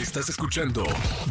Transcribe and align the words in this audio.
Estás 0.00 0.28
escuchando 0.28 0.84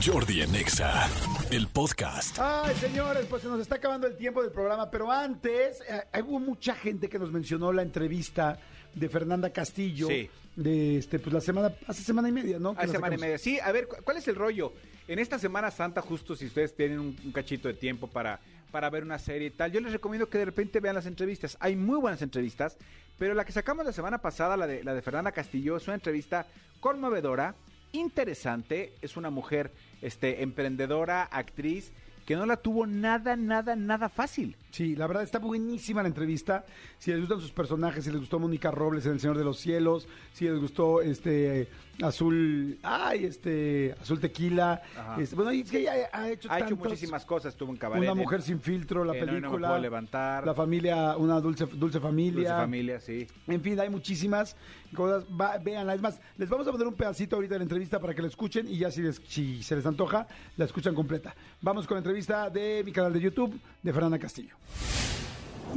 Jordi 0.03 0.41
en 0.41 0.53
Exa, 0.55 1.07
el 1.51 1.67
podcast. 1.67 2.37
Ay, 2.39 2.75
señores, 2.75 3.25
pues 3.27 3.41
se 3.41 3.47
nos 3.47 3.61
está 3.61 3.75
acabando 3.75 4.07
el 4.07 4.17
tiempo 4.17 4.41
del 4.41 4.51
programa, 4.51 4.89
pero 4.91 5.11
antes 5.11 5.81
eh, 5.87 6.21
hubo 6.23 6.39
mucha 6.39 6.75
gente 6.75 7.07
que 7.07 7.17
nos 7.19 7.31
mencionó 7.31 7.71
la 7.71 7.81
entrevista 7.81 8.59
de 8.93 9.09
Fernanda 9.09 9.51
Castillo 9.51 10.07
Sí. 10.07 10.29
de 10.55 10.97
este 10.97 11.19
pues 11.19 11.33
la 11.33 11.41
semana 11.41 11.71
hace 11.87 12.03
semana 12.03 12.29
y 12.29 12.31
media, 12.31 12.59
¿no? 12.59 12.75
Hace 12.77 12.93
semana 12.93 13.15
y 13.15 13.19
media. 13.19 13.37
Sí, 13.37 13.59
a 13.59 13.71
ver, 13.71 13.87
cu- 13.87 13.97
¿cuál 14.03 14.17
es 14.17 14.27
el 14.27 14.35
rollo? 14.35 14.73
En 15.07 15.19
esta 15.19 15.39
Semana 15.39 15.71
Santa, 15.71 16.01
justo 16.01 16.35
si 16.35 16.47
ustedes 16.47 16.75
tienen 16.75 16.99
un, 16.99 17.15
un 17.23 17.31
cachito 17.31 17.67
de 17.69 17.75
tiempo 17.75 18.07
para, 18.07 18.39
para 18.71 18.89
ver 18.89 19.03
una 19.03 19.17
serie 19.19 19.47
y 19.47 19.51
tal, 19.51 19.71
yo 19.71 19.79
les 19.79 19.93
recomiendo 19.93 20.29
que 20.29 20.39
de 20.39 20.45
repente 20.45 20.79
vean 20.81 20.95
las 20.95 21.05
entrevistas. 21.05 21.55
Hay 21.61 21.75
muy 21.77 21.97
buenas 21.99 22.21
entrevistas, 22.21 22.75
pero 23.17 23.33
la 23.33 23.45
que 23.45 23.53
sacamos 23.53 23.85
la 23.85 23.93
semana 23.93 24.17
pasada, 24.17 24.57
la 24.57 24.67
de, 24.67 24.83
la 24.83 24.93
de 24.93 25.01
Fernanda 25.01 25.31
Castillo, 25.31 25.77
es 25.77 25.87
una 25.87 25.95
entrevista 25.95 26.45
conmovedora, 26.81 27.55
interesante. 27.99 28.93
Es 29.01 29.17
una 29.17 29.29
mujer 29.29 29.71
este, 30.01 30.43
emprendedora, 30.43 31.23
actriz, 31.23 31.91
que 32.25 32.35
no 32.35 32.45
la 32.45 32.57
tuvo 32.57 32.85
nada, 32.85 33.35
nada, 33.35 33.75
nada 33.75 34.09
fácil. 34.09 34.55
Sí, 34.71 34.95
la 34.95 35.07
verdad 35.07 35.23
está 35.23 35.39
buenísima 35.39 36.01
la 36.03 36.07
entrevista. 36.09 36.65
Si 36.99 37.09
les 37.11 37.19
gustan 37.21 37.39
sus 37.39 37.51
personajes, 37.51 38.03
si 38.03 38.11
les 38.11 38.19
gustó 38.19 38.37
Mónica 38.37 38.69
Robles 38.69 39.05
en 39.05 39.13
El 39.13 39.19
Señor 39.19 39.37
de 39.37 39.43
los 39.43 39.57
Cielos, 39.59 40.07
si 40.33 40.45
les 40.45 40.59
gustó 40.59 41.01
este 41.01 41.67
Azul, 42.03 42.77
ay, 42.83 43.25
este 43.25 43.95
Azul 43.99 44.19
Tequila, 44.19 44.81
este, 45.17 45.35
bueno, 45.35 45.49
es 45.51 45.71
que 45.71 45.79
ella 45.79 46.09
ha 46.13 46.29
hecho 46.29 46.51
Ha 46.51 46.59
hecho 46.59 46.75
muchísimas 46.75 47.25
cosas, 47.25 47.53
estuvo 47.53 47.71
en 47.71 47.77
cabaret. 47.77 48.03
Una 48.03 48.13
mujer 48.13 48.41
sin 48.43 48.59
filtro, 48.59 49.03
la 49.03 49.13
no 49.13 49.19
me 49.19 49.25
película, 49.25 49.67
puedo 49.69 49.81
levantar. 49.81 50.45
la 50.45 50.53
familia, 50.53 51.17
una 51.17 51.39
dulce 51.41 51.65
dulce 51.65 51.99
familia, 51.99 52.49
Dulce 52.49 52.53
familia, 52.61 52.99
sí. 52.99 53.25
En 53.47 53.61
fin, 53.61 53.79
hay 53.79 53.89
muchísimas 53.89 54.55
cosas. 54.93 55.25
Va, 55.39 55.57
véanla. 55.57 55.95
Es 55.95 56.01
más, 56.01 56.21
les 56.37 56.49
vamos 56.49 56.67
a 56.67 56.71
poner 56.71 56.87
un 56.87 56.93
pedacito 56.93 57.35
ahorita 57.37 57.55
de 57.55 57.59
la 57.59 57.63
entrevista 57.63 57.99
para 57.99 58.13
que 58.13 58.21
la 58.21 58.27
escuchen 58.27 58.67
y 58.67 58.77
ya 58.77 58.91
si, 58.91 59.01
les- 59.01 59.21
si 59.25 59.63
se 59.63 59.75
les 59.75 59.85
antoja, 59.85 60.27
la 60.55 60.65
escuchan 60.65 60.93
completa. 60.93 61.35
Vamos 61.61 61.87
con 61.87 61.95
la 61.95 61.99
entrevista 61.99 62.49
de 62.51 62.83
mi 62.85 62.91
canal 62.91 63.11
de 63.13 63.21
YouTube 63.21 63.59
de 63.81 63.93
Fernanda 63.93 64.19
Castillo. 64.19 64.55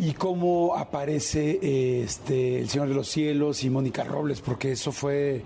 Y 0.01 0.15
cómo 0.15 0.77
aparece 0.77 1.59
eh, 1.63 2.03
este 2.05 2.61
el 2.61 2.69
Señor 2.71 2.89
de 2.89 2.95
los 2.95 3.07
Cielos 3.09 3.63
y 3.65 3.71
Mónica 3.71 4.03
Robles, 4.03 4.41
porque 4.41 4.73
eso 4.73 4.93
fue 4.93 5.43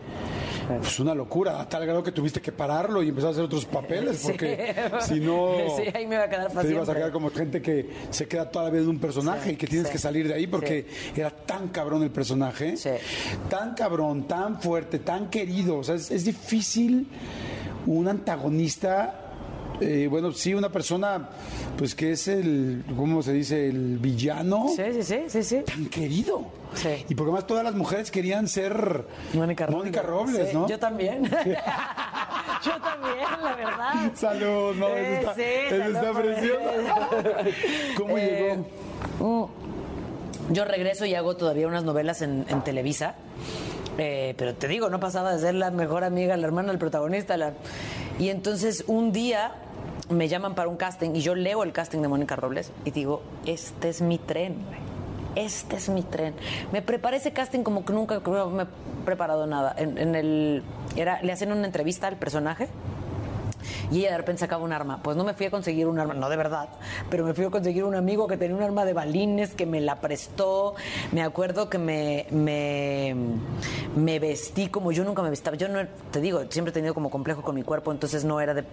pues, 0.69 1.01
una 1.01 1.13
locura, 1.13 1.61
a 1.61 1.69
tal 1.69 1.85
grado 1.85 2.05
que 2.05 2.13
tuviste 2.13 2.41
que 2.41 2.53
pararlo 2.53 3.03
y 3.03 3.09
empezar 3.09 3.29
a 3.29 3.33
hacer 3.33 3.45
otros 3.45 3.65
papeles, 3.65 4.23
porque 4.25 4.75
si 5.01 5.19
no 5.19 5.57
Sí, 5.77 5.83
ahí 5.93 6.07
me 6.07 6.15
iba 6.15 6.25
a 6.25 6.31
quedar 6.31 6.53
te 6.53 6.71
ibas 6.71 6.89
a 6.89 6.95
quedar 6.95 7.11
como 7.11 7.31
gente 7.31 7.61
que 7.61 7.91
se 8.11 8.29
queda 8.29 8.49
toda 8.49 8.67
la 8.67 8.71
vida 8.71 8.83
en 8.83 8.91
un 8.91 8.99
personaje 9.01 9.49
Sí, 9.49 9.51
y 9.55 9.57
que 9.57 9.67
tienes 9.67 9.91
que 9.91 9.99
salir 9.99 10.29
de 10.29 10.35
ahí 10.35 10.47
porque 10.47 10.87
era 11.17 11.31
tan 11.31 11.69
cabrón 11.69 12.05
el 12.05 12.11
personaje, 12.11 12.75
tan 13.49 13.75
cabrón, 13.75 14.29
tan 14.29 14.61
fuerte, 14.61 15.01
tan 15.01 15.31
querido, 15.31 15.79
o 15.79 15.85
sea, 15.85 15.97
es, 15.97 16.13
es 16.13 16.25
difícil 16.25 17.09
un 17.87 18.07
antagonista 18.07 19.24
eh, 19.81 20.07
bueno, 20.11 20.33
sí, 20.33 20.55
una 20.55 20.71
persona, 20.71 21.29
pues 21.77 21.95
que 21.95 22.13
es 22.13 22.29
el, 22.29 22.85
¿cómo 22.97 23.23
se 23.23 23.33
dice? 23.33 23.69
El 23.69 23.99
villano 23.99 24.67
Sí, 24.75 24.83
sí, 24.93 25.03
sí, 25.03 25.19
sí, 25.29 25.43
sí. 25.43 25.57
tan 25.67 25.87
querido. 25.87 26.43
Sí. 26.75 27.05
Y 27.09 27.15
porque 27.15 27.31
además 27.31 27.47
todas 27.47 27.65
las 27.65 27.75
mujeres 27.75 28.11
querían 28.11 28.49
ser 28.49 29.05
Mónica 29.35 29.67
Robles. 29.67 29.79
Mónica 29.79 30.03
Robles, 30.03 30.49
Sí, 30.51 30.57
¿no? 30.57 30.69
Yo 30.69 30.79
también. 30.79 31.23
yo 31.25 31.31
también, 32.81 33.29
la 33.43 33.55
verdad. 33.57 34.13
Salud, 34.15 34.75
no, 34.77 34.89
Eh, 34.89 35.21
eso 35.21 35.31
está, 35.31 35.35
sí, 35.35 35.43
eso 35.43 35.79
salud 35.79 35.97
está 35.97 36.13
precioso. 36.13 36.61
¿Cómo 37.97 38.19
Eh, 38.19 38.57
llegó? 39.19 39.51
Yo 40.51 40.65
regreso 40.67 41.07
y 41.07 41.15
hago 41.15 41.37
todavía 41.37 41.67
unas 41.67 41.85
novelas 41.85 42.21
en, 42.23 42.45
en 42.49 42.63
Televisa. 42.63 43.15
Eh, 43.97 44.35
pero 44.37 44.55
te 44.55 44.67
digo, 44.69 44.91
no 44.91 44.99
pasaba 45.01 45.33
de 45.35 45.39
ser 45.41 45.55
la 45.55 45.71
mejor 45.71 46.05
amiga, 46.05 46.37
la 46.37 46.47
hermana 46.47 46.69
del 46.71 46.79
protagonista. 46.79 47.37
la- 47.37 47.55
Y 48.19 48.29
entonces 48.29 48.85
un 48.89 49.13
día 49.13 49.53
me 50.11 50.29
llaman 50.29 50.55
para 50.55 50.69
un 50.69 50.77
casting 50.77 51.11
y 51.15 51.21
yo 51.21 51.35
leo 51.35 51.63
el 51.63 51.73
casting 51.73 52.01
de 52.01 52.09
Mónica 52.09 52.37
Robles 52.37 52.73
y 52.85 52.91
digo, 52.91 53.23
este 53.47 53.89
es 53.89 54.03
mi 54.03 54.19
tren. 54.19 54.57
Este 55.35 55.77
es 55.77 55.89
mi 55.89 56.03
tren. 56.03 56.35
Me 56.73 56.81
preparé 56.81 57.17
ese 57.17 57.33
casting 57.33 57.65
como 57.65 57.85
que 57.85 57.93
nunca 57.93 58.21
me 58.21 58.63
he 58.63 58.67
preparado 59.05 59.47
nada. 59.47 59.75
En, 59.77 60.15
el, 60.15 60.63
era, 60.95 61.21
le 61.23 61.33
hacen 61.33 61.51
una 61.51 61.67
entrevista 61.67 62.07
al 62.07 62.17
personaje 62.17 62.69
y 63.91 64.01
ella 64.01 64.13
de 64.13 64.19
repente 64.19 64.41
sacaba 64.41 64.63
un 64.63 64.73
arma. 64.73 65.03
Pues 65.03 65.17
no 65.17 65.25
me 65.25 65.35
fui 65.35 65.47
a 65.47 65.51
conseguir 65.51 65.87
un 65.89 65.99
arma, 65.99 66.15
no 66.15 66.29
de 66.29 66.37
verdad, 66.37 66.69
pero 67.11 67.25
me 67.25 67.35
fui 67.35 67.45
a 67.45 67.51
conseguir 67.51 67.85
un 67.85 67.97
amigo 67.97 68.29
que 68.29 68.37
tenía 68.37 68.57
un 68.57 68.63
arma 68.63 68.85
de 68.85 68.93
balines 68.93 69.55
que 69.55 69.67
me 69.67 69.81
la 69.81 70.01
prestó. 70.01 70.75
Me 71.11 71.23
acuerdo 71.23 71.69
que 71.69 71.79
me, 71.79 72.27
me, 72.31 74.19
vestí 74.21 74.69
como 74.69 74.93
yo 74.93 75.05
nunca 75.05 75.23
me 75.23 75.31
vestía. 75.31 75.55
Yo 75.55 75.69
no, 75.69 75.81
te 76.13 76.21
digo, 76.21 76.43
siempre 76.51 76.71
he 76.71 76.75
tenido 76.75 76.95
como 76.95 77.11
complejo 77.11 77.43
con 77.43 77.55
mi 77.55 77.63
cuerpo, 77.63 77.91
entonces 77.91 78.25
no 78.25 78.41
era 78.41 78.55
de, 78.55 78.65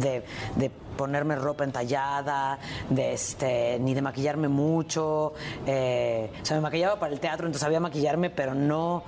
de, 0.00 0.24
de 0.56 0.70
ponerme 0.96 1.36
ropa 1.36 1.64
entallada, 1.64 2.58
de 2.88 3.12
este, 3.12 3.78
ni 3.80 3.94
de 3.94 4.02
maquillarme 4.02 4.48
mucho. 4.48 5.34
eh, 5.66 6.30
o 6.40 6.44
sea, 6.44 6.56
me 6.56 6.62
maquillaba 6.62 6.98
para 6.98 7.12
el 7.12 7.20
teatro, 7.20 7.46
entonces 7.46 7.62
sabía 7.62 7.80
maquillarme, 7.80 8.30
pero 8.30 8.54
no, 8.54 9.02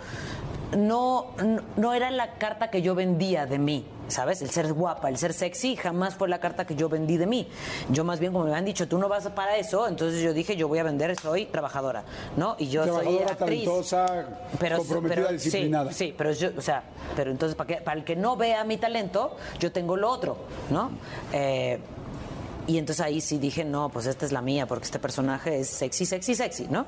no, 0.76 1.28
no, 1.76 1.94
era 1.94 2.10
la 2.10 2.34
carta 2.34 2.70
que 2.70 2.82
yo 2.82 2.94
vendía 2.94 3.46
de 3.46 3.58
mí, 3.58 3.86
¿sabes? 4.08 4.42
El 4.42 4.50
ser 4.50 4.72
guapa, 4.72 5.08
el 5.08 5.16
ser 5.16 5.32
sexy, 5.32 5.76
jamás 5.76 6.14
fue 6.14 6.28
la 6.28 6.40
carta 6.40 6.66
que 6.66 6.74
yo 6.74 6.88
vendí 6.88 7.16
de 7.16 7.26
mí. 7.26 7.48
Yo 7.90 8.04
más 8.04 8.20
bien, 8.20 8.32
como 8.32 8.44
me 8.44 8.54
han 8.54 8.64
dicho, 8.64 8.86
tú 8.86 8.98
no 8.98 9.08
vas 9.08 9.26
para 9.28 9.56
eso, 9.56 9.88
entonces 9.88 10.22
yo 10.22 10.32
dije, 10.34 10.56
yo 10.56 10.68
voy 10.68 10.78
a 10.78 10.82
vender, 10.82 11.18
soy 11.18 11.46
trabajadora, 11.46 12.04
¿no? 12.36 12.56
Y 12.58 12.68
yo 12.68 12.84
soy 12.86 13.18
actriz. 13.18 13.38
talentosa, 13.38 14.06
comprometida, 14.76 15.14
pero- 15.14 15.32
disciplinada. 15.32 15.92
Sí, 15.92 16.06
sí, 16.08 16.14
pero 16.16 16.32
yo, 16.32 16.50
o 16.56 16.62
sea, 16.62 16.82
pero 17.16 17.30
entonces 17.30 17.56
para, 17.56 17.66
que, 17.76 17.82
para 17.82 17.98
el 17.98 18.04
que 18.04 18.16
no 18.16 18.36
vea 18.36 18.62
mi 18.64 18.76
talento, 18.76 19.36
yo 19.58 19.72
tengo 19.72 19.96
lo 19.96 20.10
otro, 20.10 20.36
¿no? 20.70 20.90
Eh, 21.32 21.78
y 22.66 22.76
entonces 22.76 23.02
ahí 23.02 23.22
sí 23.22 23.38
dije, 23.38 23.64
no, 23.64 23.88
pues 23.88 24.04
esta 24.04 24.26
es 24.26 24.32
la 24.32 24.42
mía, 24.42 24.66
porque 24.66 24.84
este 24.84 24.98
personaje 24.98 25.60
es 25.60 25.68
sexy, 25.70 26.04
sexy, 26.04 26.34
sexy, 26.34 26.66
¿no? 26.68 26.84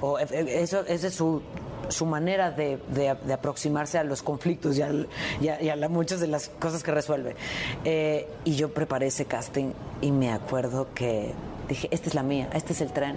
O 0.00 0.20
eh, 0.20 0.26
eh, 0.30 0.60
eso, 0.62 0.84
esa 0.86 1.08
es 1.08 1.14
su, 1.14 1.42
su 1.88 2.06
manera 2.06 2.50
de, 2.50 2.78
de- 2.88 3.14
de 3.24 3.32
aproximarse 3.32 3.98
a 3.98 4.04
los 4.04 4.22
conflictos 4.22 4.76
y, 4.78 4.82
al- 4.82 5.08
y 5.40 5.48
a, 5.48 5.62
y 5.62 5.68
a 5.70 5.88
muchas 5.88 6.20
de 6.20 6.26
las 6.28 6.48
cosas 6.48 6.82
que 6.82 6.90
resuelve. 6.92 7.36
Eh, 7.84 8.28
y 8.44 8.56
yo 8.56 8.72
preparé 8.72 9.06
ese 9.08 9.24
casting 9.26 9.72
y 10.00 10.10
me 10.12 10.32
acuerdo 10.32 10.88
que 10.94 11.32
dije, 11.68 11.88
esta 11.90 12.08
es 12.08 12.14
la 12.14 12.22
mía, 12.22 12.48
este 12.52 12.72
es 12.72 12.80
el 12.80 12.92
tren. 12.92 13.16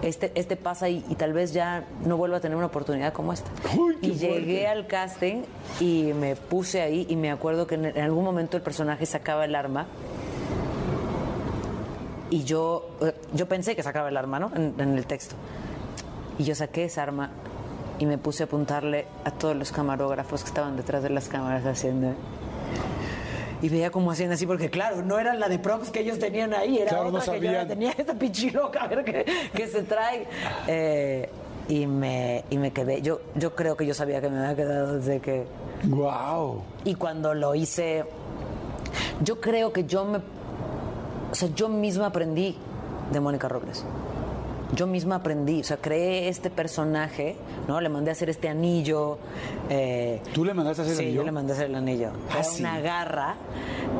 Este, 0.00 0.30
este 0.36 0.54
pasa 0.54 0.88
y, 0.88 1.04
y 1.08 1.16
tal 1.16 1.32
vez 1.32 1.52
ya 1.52 1.84
no 2.04 2.16
vuelva 2.16 2.36
a 2.36 2.40
tener 2.40 2.56
una 2.56 2.66
oportunidad 2.66 3.12
como 3.12 3.32
esta. 3.32 3.50
Uy, 3.76 3.96
y 4.00 4.12
llegué 4.12 4.36
fuerte. 4.60 4.66
al 4.68 4.86
casting 4.86 5.42
y 5.80 6.12
me 6.14 6.36
puse 6.36 6.80
ahí 6.82 7.04
y 7.10 7.16
me 7.16 7.32
acuerdo 7.32 7.66
que 7.66 7.74
en, 7.74 7.86
en 7.86 7.98
algún 7.98 8.24
momento 8.24 8.56
el 8.56 8.62
personaje 8.62 9.06
sacaba 9.06 9.44
el 9.44 9.56
arma 9.56 9.86
y 12.30 12.44
yo, 12.44 12.90
eh, 13.00 13.14
yo 13.32 13.48
pensé 13.48 13.74
que 13.74 13.82
sacaba 13.82 14.08
el 14.08 14.16
arma, 14.16 14.38
¿no? 14.38 14.52
En, 14.54 14.74
en 14.78 14.96
el 14.98 15.06
texto. 15.06 15.34
Y 16.38 16.44
yo 16.44 16.54
saqué 16.54 16.84
esa 16.84 17.02
arma 17.02 17.30
y 17.98 18.06
me 18.06 18.18
puse 18.18 18.44
a 18.44 18.46
apuntarle 18.46 19.06
a 19.24 19.30
todos 19.30 19.56
los 19.56 19.72
camarógrafos 19.72 20.42
que 20.42 20.48
estaban 20.48 20.76
detrás 20.76 21.02
de 21.02 21.10
las 21.10 21.28
cámaras 21.28 21.64
haciendo. 21.66 22.14
Y 23.60 23.68
veía 23.68 23.90
cómo 23.90 24.12
hacían 24.12 24.30
así, 24.30 24.46
porque 24.46 24.70
claro, 24.70 25.02
no 25.02 25.18
era 25.18 25.34
la 25.34 25.48
de 25.48 25.58
props 25.58 25.90
que 25.90 26.00
ellos 26.00 26.18
tenían 26.18 26.54
ahí, 26.54 26.78
era 26.78 26.90
Claro, 26.90 27.10
no 27.10 27.18
otra 27.18 27.34
que 27.34 27.46
yo 27.46 27.52
la 27.52 27.66
tenía 27.66 27.90
esta 27.98 28.14
pichiloca, 28.14 28.82
a 28.82 28.88
ver 28.88 29.04
qué, 29.04 29.26
qué 29.52 29.66
se 29.66 29.82
trae. 29.82 30.28
Eh, 30.68 31.28
y, 31.68 31.86
me, 31.86 32.44
y 32.50 32.58
me 32.58 32.70
quedé, 32.70 33.02
yo, 33.02 33.20
yo 33.34 33.54
creo 33.54 33.76
que 33.76 33.84
yo 33.84 33.94
sabía 33.94 34.20
que 34.20 34.28
me 34.28 34.38
había 34.38 34.56
quedado 34.56 34.98
desde 34.98 35.20
que... 35.20 35.44
Wow. 35.84 36.62
Y 36.84 36.94
cuando 36.94 37.34
lo 37.34 37.54
hice, 37.54 38.04
yo 39.22 39.40
creo 39.40 39.72
que 39.72 39.84
yo 39.84 40.04
me. 40.04 40.18
O 41.30 41.34
sea, 41.34 41.48
yo 41.54 41.68
misma 41.68 42.06
aprendí 42.06 42.56
de 43.12 43.20
Mónica 43.20 43.48
Robles. 43.48 43.84
Yo 44.74 44.86
misma 44.86 45.16
aprendí, 45.16 45.60
o 45.60 45.64
sea, 45.64 45.78
creé 45.78 46.28
este 46.28 46.50
personaje, 46.50 47.36
¿no? 47.66 47.80
Le 47.80 47.88
mandé 47.88 48.10
a 48.10 48.12
hacer 48.12 48.28
este 48.28 48.48
anillo. 48.50 49.16
eh, 49.70 50.20
¿Tú 50.34 50.44
le 50.44 50.52
mandaste 50.52 50.82
a 50.82 50.84
hacer 50.84 50.92
el 50.92 50.98
sí, 50.98 51.04
anillo? 51.06 51.20
yo 51.22 51.24
le 51.24 51.32
mandé 51.32 51.52
a 51.52 51.56
hacer 51.56 51.66
el 51.66 51.74
anillo. 51.74 52.10
Ah, 52.28 52.34
Era 52.34 52.44
sí. 52.44 52.60
una 52.62 52.78
garra. 52.80 53.36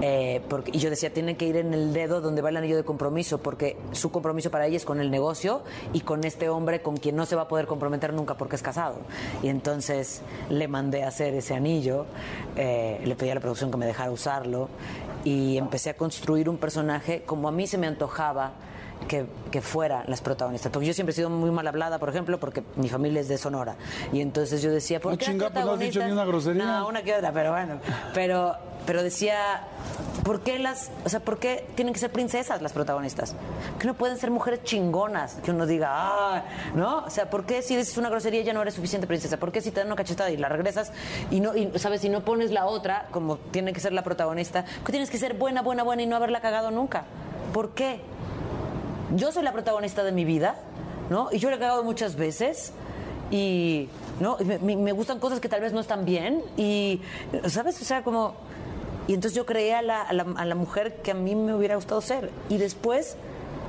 eh, 0.03 0.43
porque, 0.49 0.71
y 0.75 0.79
yo 0.79 0.91
decía, 0.91 1.13
tiene 1.13 1.37
que 1.39 1.47
ir 1.47 1.57
en 1.57 1.73
el 1.73 1.93
dedo 1.95 2.21
donde 2.21 2.43
va 2.43 2.51
el 2.51 2.57
anillo 2.59 2.77
de 2.77 2.85
compromiso, 2.85 3.39
porque 3.39 3.79
su 3.93 4.11
compromiso 4.11 4.51
para 4.51 4.67
ella 4.67 4.77
es 4.77 4.85
con 4.85 5.01
el 5.01 5.11
negocio 5.11 5.63
y 5.95 6.01
con 6.03 6.23
este 6.25 6.49
hombre 6.51 6.83
con 6.83 6.99
quien 6.99 7.17
no 7.17 7.25
se 7.25 7.35
va 7.35 7.43
a 7.43 7.49
poder 7.49 7.67
comprometer 7.67 8.13
nunca 8.13 8.37
porque 8.37 8.57
es 8.57 8.63
casado. 8.63 8.97
Y 9.43 9.49
entonces 9.49 10.21
le 10.51 10.69
mandé 10.69 11.03
a 11.03 11.09
hacer 11.09 11.33
ese 11.35 11.55
anillo, 11.55 12.05
eh, 12.57 13.01
le 13.05 13.17
pedí 13.17 13.31
a 13.31 13.35
la 13.35 13.41
producción 13.41 13.71
que 13.71 13.79
me 13.79 13.87
dejara 13.87 14.11
usarlo 14.11 14.69
y 15.25 15.57
empecé 15.57 15.91
a 15.91 15.95
construir 15.95 16.49
un 16.51 16.59
personaje 16.59 17.23
como 17.25 17.49
a 17.49 17.53
mí 17.53 17.67
se 17.67 17.79
me 17.79 17.87
antojaba 17.87 18.53
que, 19.07 19.27
que 19.51 19.61
fueran 19.61 20.05
las 20.07 20.21
protagonistas. 20.21 20.73
Porque 20.73 20.87
yo 20.87 20.95
siempre 20.95 21.13
he 21.13 21.17
sido 21.17 21.31
muy 21.31 21.51
mal 21.51 21.67
hablada, 21.67 21.99
por 21.99 22.09
ejemplo, 22.09 22.39
porque 22.39 22.63
mi 22.77 22.89
familia 22.89 23.21
es 23.21 23.29
de 23.29 23.39
Sonora. 23.39 23.77
Y 24.13 24.21
entonces 24.21 24.63
yo 24.63 24.71
decía, 24.71 25.01
¿por 25.01 25.13
No 25.13 25.19
qué 25.19 25.25
las 25.27 25.33
chinga, 25.33 25.51
pues 25.51 25.65
no 25.65 25.73
has 25.73 25.79
dicho 25.79 26.05
ni 26.05 26.13
una 26.13 26.25
grosería. 26.25 26.65
No, 26.65 26.89
una 26.89 27.03
que 27.03 27.15
otra, 27.15 27.33
pero 27.33 27.53
bueno. 27.53 27.81
Pero, 28.15 28.55
pero 28.87 29.03
decía, 29.03 29.63
¿por 30.25 30.41
qué 30.41 30.59
las, 30.59 30.91
o 31.05 31.09
sea, 31.09 31.21
por 31.21 31.39
qué 31.39 31.67
tienen 31.75 31.95
que 31.95 32.01
ser 32.01 32.11
princesas 32.11 32.61
las 32.63 32.73
protagonistas? 32.73 33.35
Que 33.79 33.87
no 33.87 33.95
pueden 33.95 34.19
ser 34.19 34.31
mujeres 34.31 34.63
chingonas, 34.65 35.35
que 35.45 35.51
uno 35.51 35.67
diga, 35.67 35.89
ah, 35.91 36.45
¿no? 36.75 37.05
O 37.05 37.11
sea, 37.11 37.31
¿por 37.31 37.45
qué 37.45 37.63
si 37.63 37.77
dices 37.77 37.97
una 37.97 38.11
grosería 38.11 38.43
ya 38.43 38.53
no 38.53 38.63
eres 38.63 38.75
suficiente 38.75 39.07
princesa? 39.07 39.37
¿Por 39.39 39.53
qué 39.53 39.61
si 39.61 39.71
te 39.71 39.81
dan 39.81 39.87
una 39.87 39.97
cachetada 39.97 40.31
y 40.31 40.37
la 40.37 40.49
regresas 40.49 40.93
y 41.31 41.41
no, 41.41 41.57
y, 41.57 41.71
sabes, 41.79 42.01
si 42.01 42.09
no 42.09 42.25
pones 42.25 42.51
la 42.51 42.67
otra, 42.67 43.09
como 43.11 43.37
tiene 43.37 43.73
que 43.73 43.81
ser 43.81 43.93
la 43.93 44.03
protagonista, 44.03 44.65
que 44.85 44.93
tienes 44.93 45.11
que 45.11 45.19
ser 45.19 45.35
buena, 45.35 45.63
buena, 45.63 45.83
buena 45.83 46.03
y 46.03 46.07
no 46.07 46.17
haberla 46.17 46.41
cagado 46.41 46.71
nunca? 46.71 47.05
¿Por 47.53 47.71
qué? 47.71 48.01
Yo 49.15 49.33
soy 49.33 49.43
la 49.43 49.53
protagonista 49.53 50.05
de 50.05 50.13
mi 50.13 50.25
vida, 50.25 50.57
¿no? 51.11 51.29
Y 51.33 51.39
yo 51.39 51.51
la 51.51 51.57
he 51.57 51.59
cagado 51.59 51.85
muchas 51.85 52.17
veces 52.17 52.73
y 53.31 53.89
no 54.21 54.37
me, 54.63 54.77
me, 54.77 54.93
gustan 54.93 55.19
cosas 55.19 55.41
que 55.41 55.49
tal 55.49 55.61
vez 55.61 55.73
no 55.73 55.81
están 55.81 56.05
bien 56.05 56.43
y 56.57 57.01
sabes 57.47 57.81
o 57.81 57.85
sea 57.85 58.03
como 58.03 58.35
y 59.07 59.15
entonces 59.15 59.37
yo 59.37 59.47
creé 59.47 59.75
a 59.75 59.83
la, 59.83 60.03
a 60.03 60.13
la, 60.13 60.27
a 60.37 60.45
la 60.45 60.55
mujer 60.55 60.97
que 61.03 61.11
a 61.11 61.15
mí 61.15 61.35
me 61.35 61.55
hubiera 61.55 61.77
gustado 61.77 62.01
ser 62.01 62.31
y 62.49 62.57
después 62.57 63.17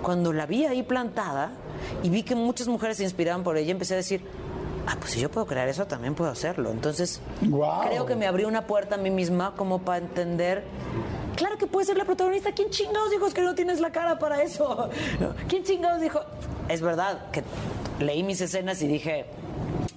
cuando 0.02 0.32
la 0.32 0.46
vi 0.46 0.66
ahí 0.66 0.84
plantada 0.84 1.52
y 2.04 2.10
vi 2.10 2.24
que 2.24 2.36
muchas 2.36 2.68
mujeres 2.68 2.98
se 2.98 3.04
inspiraban 3.04 3.44
por 3.44 3.58
ella 3.58 3.72
empecé 3.72 3.96
a 3.96 3.98
decir 3.98 4.22
ah 4.88 4.96
pues 4.98 5.12
si 5.12 5.20
yo 5.20 5.30
puedo 5.30 5.46
crear 5.46 5.68
eso 5.68 5.86
también 5.88 6.16
puedo 6.16 6.32
hacerlo 6.32 6.72
entonces 6.72 7.22
Guau. 7.42 7.88
creo 7.88 8.06
que 8.06 8.16
me 8.16 8.28
abrió 8.28 8.48
una 8.48 8.66
puerta 8.66 8.96
a 8.96 8.98
mí 8.98 9.10
misma 9.10 9.56
como 9.56 9.80
para 9.80 9.98
entender 9.98 10.64
Claro 11.40 11.58
que 11.58 11.68
puede 11.68 11.86
ser 11.86 11.96
la 11.96 12.04
protagonista. 12.04 12.52
¿Quién 12.52 12.70
chingados 12.70 13.12
dijo 13.12 13.30
que 13.30 13.42
no 13.42 13.56
tienes 13.56 13.80
la 13.80 13.94
cara 13.94 14.20
para 14.20 14.44
eso? 14.44 14.90
¿Quién 15.48 15.64
chingados 15.64 16.02
dijo? 16.02 16.20
Es 16.68 16.82
verdad 16.82 17.32
que 17.32 17.44
leí 17.98 18.24
mis 18.24 18.42
escenas 18.42 18.82
y 18.82 18.90
dije, 18.90 19.26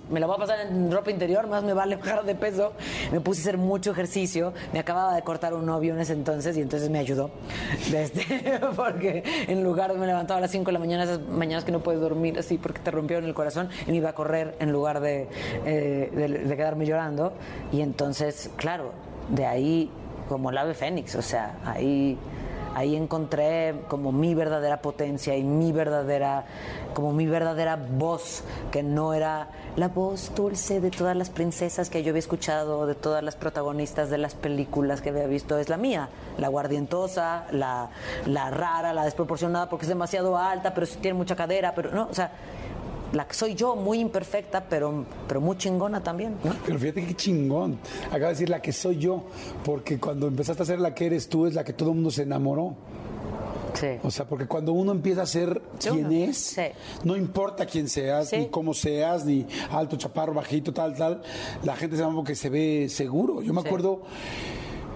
me 0.09 0.21
la 0.21 0.29
voy 0.29 0.37
a 0.37 0.39
pasar 0.39 0.61
en 0.61 0.93
ropa 0.93 1.11
interior, 1.11 1.49
más 1.49 1.65
me 1.65 1.73
vale 1.73 1.97
bajar 2.03 2.25
de 2.25 2.37
peso. 2.37 2.75
Me 3.11 3.19
puse 3.19 3.41
a 3.41 3.43
hacer 3.43 3.59
mucho 3.59 3.91
ejercicio. 3.91 4.53
Me 4.73 4.79
acababa 4.79 5.17
de 5.17 5.23
cortar 5.23 5.53
un 5.53 5.67
novio 5.67 5.95
en 5.95 6.01
ese 6.01 6.13
entonces 6.13 6.57
y 6.57 6.61
entonces 6.61 6.89
me 6.91 7.01
ayudó. 7.01 7.33
Este, 7.93 8.61
porque 8.77 9.25
en 9.49 9.65
lugar 9.65 9.93
de 9.93 9.99
me 9.99 10.07
levantaba 10.07 10.39
a 10.39 10.41
las 10.43 10.53
5 10.53 10.67
de 10.67 10.73
la 10.73 10.79
mañana, 10.79 11.03
esas 11.03 11.23
mañanas 11.27 11.65
que 11.65 11.73
no 11.73 11.81
puedes 11.81 12.01
dormir 12.01 12.39
así 12.39 12.57
porque 12.57 12.79
te 12.79 12.93
rompieron 12.93 13.25
el 13.25 13.35
corazón, 13.35 13.69
y 13.87 13.91
me 13.91 13.97
iba 13.97 14.11
a 14.11 14.15
correr 14.15 14.55
en 14.61 14.71
lugar 14.71 15.01
de, 15.01 15.29
eh, 15.67 16.09
de, 16.15 16.29
de 16.29 16.57
quedarme 16.57 16.87
llorando. 16.87 17.33
Y 17.73 17.81
entonces, 17.81 18.49
claro, 18.57 18.93
de 19.29 19.47
ahí 19.47 19.91
como 20.33 20.49
el 20.49 20.57
ave 20.57 20.73
fénix, 20.73 21.15
o 21.15 21.21
sea, 21.21 21.57
ahí 21.67 22.17
ahí 22.75 22.97
encontré 22.97 23.83
como 23.89 24.13
mi 24.13 24.35
verdadera 24.35 24.81
potencia 24.81 25.37
y 25.37 25.43
mi 25.43 25.73
verdadera 25.73 26.47
como 26.95 27.13
mi 27.13 27.27
verdadera 27.27 27.77
voz 27.77 28.45
que 28.71 28.83
no 28.83 29.13
era 29.13 29.49
la 29.77 29.89
voz 29.89 30.33
dulce 30.35 30.81
de 30.81 30.91
todas 30.91 31.15
las 31.15 31.29
princesas 31.29 31.91
que 31.91 32.03
yo 32.03 32.13
había 32.13 32.21
escuchado 32.21 32.87
de 32.87 32.95
todas 32.95 33.23
las 33.23 33.37
protagonistas 33.37 34.09
de 34.09 34.17
las 34.17 34.35
películas 34.35 35.03
que 35.03 35.11
había 35.11 35.27
visto 35.27 35.59
es 35.59 35.69
la 35.69 35.77
mía 35.77 36.09
la 36.39 36.49
guardientosa 36.49 37.45
la, 37.51 37.91
la 38.25 38.51
rara 38.51 38.95
la 38.95 39.05
desproporcionada 39.05 39.69
porque 39.69 39.85
es 39.85 39.91
demasiado 39.91 40.39
alta 40.39 40.73
pero 40.73 40.87
tiene 40.87 41.19
mucha 41.19 41.37
cadera 41.37 41.75
pero 41.75 41.91
no 41.91 42.09
o 42.11 42.15
sea 42.15 42.33
la 43.13 43.27
que 43.29 43.35
soy 43.35 43.55
yo, 43.55 43.77
muy 43.77 43.99
imperfecta, 44.01 44.65
pero, 44.69 45.05
pero 45.29 45.41
muy 45.41 45.57
chingona 45.57 46.03
también. 46.03 46.37
¿no? 46.43 46.55
Pero 46.65 46.79
fíjate 46.79 47.07
qué 47.07 47.15
chingón. 47.15 47.79
Acaba 48.07 48.27
de 48.27 48.29
decir 48.31 48.49
la 48.49 48.63
que 48.63 48.73
soy 48.73 48.97
yo, 48.99 49.25
porque 49.65 49.99
cuando 49.99 50.27
empezaste 50.29 50.63
a 50.63 50.67
ser 50.67 50.81
la 50.81 50.95
que 50.95 51.07
eres 51.07 51.29
tú, 51.29 51.47
es 51.47 51.55
la 51.55 51.63
que 51.65 51.73
todo 51.73 51.91
el 51.91 51.97
mundo 51.97 52.11
se 52.11 52.23
enamoró. 52.23 52.75
Sí. 53.75 53.87
O 54.03 54.11
sea, 54.11 54.27
porque 54.27 54.47
cuando 54.47 54.73
uno 54.73 54.93
empieza 54.93 55.23
a 55.23 55.27
ser 55.27 55.61
Sí, 55.79 55.89
quien 55.91 56.07
uno. 56.07 56.15
es, 56.15 56.37
Sí. 56.37 56.63
no 57.05 57.17
importa 57.17 57.65
quién 57.67 57.89
seas, 57.89 58.31
ni 58.33 58.47
cómo 58.49 58.75
seas, 58.75 59.25
ni 59.25 59.47
alto, 59.71 59.97
chaparro, 59.97 60.35
bajito, 60.35 60.73
tal, 60.75 60.95
tal, 60.95 61.23
la 61.65 61.75
gente 61.77 61.97
se 61.97 62.03
llama 62.03 62.17
porque 62.17 62.35
se 62.35 62.51
ve 62.51 62.87
seguro. 62.91 63.41
Yo 63.43 63.53
me 63.55 63.61
acuerdo, 63.63 64.03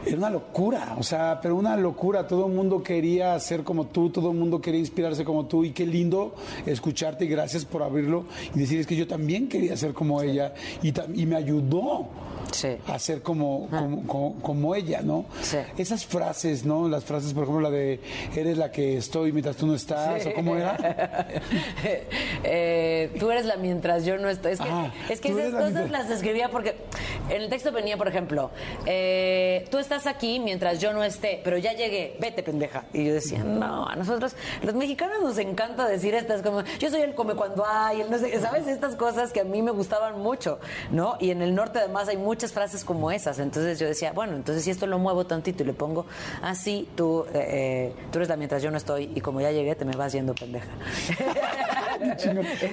era 0.06 0.16
una 0.18 0.30
locura, 0.30 0.94
o 0.98 1.02
sea, 1.02 1.38
pero 1.42 1.56
una 1.56 1.76
locura. 1.76 2.26
Todo 2.26 2.46
el 2.46 2.52
mundo 2.52 2.82
quería 2.82 3.38
ser 3.40 3.62
como 3.64 3.86
tú, 3.86 4.10
todo 4.10 4.30
el 4.30 4.36
mundo 4.36 4.60
quería 4.60 4.80
inspirarse 4.80 5.24
como 5.24 5.46
tú, 5.46 5.64
y 5.64 5.72
qué 5.72 5.84
lindo 5.86 6.34
escucharte 6.64 7.24
y 7.24 7.28
gracias 7.28 7.64
por 7.64 7.82
abrirlo 7.82 8.24
y 8.54 8.58
decir 8.60 8.80
es 8.80 8.86
que 8.86 8.96
yo 8.96 9.06
también 9.06 9.48
quería 9.48 9.76
ser 9.76 9.92
como 9.94 10.22
ella 10.22 10.54
y, 10.82 10.92
y 11.20 11.26
me 11.26 11.36
ayudó 11.36 12.06
Sí. 12.52 12.68
a 12.86 12.98
ser 13.00 13.22
como, 13.22 13.66
como, 13.68 14.06
como- 14.06 14.34
como 14.40 14.74
ella, 14.76 15.00
¿no? 15.02 15.26
Sí. 15.42 15.56
Esas 15.76 16.06
frases, 16.06 16.64
¿no? 16.64 16.88
Las 16.88 17.04
frases, 17.04 17.34
por 17.34 17.42
ejemplo, 17.42 17.60
la 17.60 17.70
de 17.76 18.00
eres 18.36 18.56
la 18.56 18.70
que 18.70 18.96
estoy 18.96 19.32
mientras 19.32 19.56
tú 19.56 19.66
no 19.66 19.74
estás, 19.74 20.24
o 20.26 20.32
cómo 20.32 20.56
era. 20.56 21.26
Eh, 22.44 23.10
tú 23.18 23.30
eres 23.30 23.46
la 23.46 23.56
mientras 23.56 24.04
yo 24.04 24.16
no 24.18 24.28
estoy. 24.28 24.52
Es 24.52 24.60
que, 24.60 24.68
Ah, 24.68 24.92
es 25.10 25.20
que 25.20 25.28
esas 25.28 25.50
cosas 25.52 25.72
mientras- 25.74 25.90
las 25.90 26.10
escribía 26.10 26.48
porque 26.50 26.76
en 27.28 27.42
el 27.42 27.48
texto 27.48 27.72
venía, 27.72 27.96
por 27.96 28.08
ejemplo, 28.08 28.50
eh, 28.86 29.66
tú 29.70 29.78
estás 29.78 30.06
aquí 30.06 30.38
mientras 30.38 30.80
yo 30.80 30.92
no 30.92 31.02
esté, 31.02 31.40
pero 31.42 31.58
ya 31.58 31.72
llegué, 31.72 32.16
vete 32.20 32.42
pendeja. 32.42 32.84
Y 32.92 33.04
yo 33.04 33.14
decía, 33.14 33.42
no, 33.42 33.86
a 33.86 33.96
nosotros, 33.96 34.36
los 34.62 34.74
mexicanos 34.74 35.22
nos 35.22 35.38
encanta 35.38 35.86
decir 35.86 36.14
estas 36.14 36.42
como, 36.42 36.62
yo 36.78 36.90
soy 36.90 37.00
el 37.02 37.14
come 37.14 37.34
cuando 37.34 37.64
hay, 37.66 38.00
el 38.00 38.10
no 38.10 38.18
sé, 38.18 38.38
¿sabes? 38.40 38.66
Estas 38.66 38.96
cosas 38.96 39.32
que 39.32 39.40
a 39.40 39.44
mí 39.44 39.62
me 39.62 39.70
gustaban 39.70 40.20
mucho, 40.20 40.58
¿no? 40.90 41.16
Y 41.20 41.30
en 41.30 41.42
el 41.42 41.54
norte 41.54 41.78
además 41.78 42.08
hay 42.08 42.16
muchas 42.16 42.52
frases 42.52 42.84
como 42.84 43.10
esas. 43.10 43.38
Entonces 43.38 43.78
yo 43.78 43.86
decía, 43.86 44.12
bueno, 44.12 44.36
entonces 44.36 44.64
si 44.64 44.70
esto 44.70 44.86
lo 44.86 44.98
muevo 44.98 45.26
tantito 45.26 45.62
y 45.62 45.66
le 45.66 45.74
pongo 45.74 46.06
así, 46.42 46.88
tú, 46.94 47.26
eh, 47.34 47.92
eh, 47.92 47.94
tú 48.10 48.18
eres 48.18 48.28
la 48.28 48.36
mientras 48.36 48.62
yo 48.62 48.70
no 48.70 48.76
estoy 48.76 49.10
y 49.14 49.20
como 49.20 49.40
ya 49.40 49.50
llegué 49.50 49.74
te 49.74 49.84
me 49.84 49.96
vas 49.96 50.12
yendo 50.12 50.34
pendeja. 50.34 50.68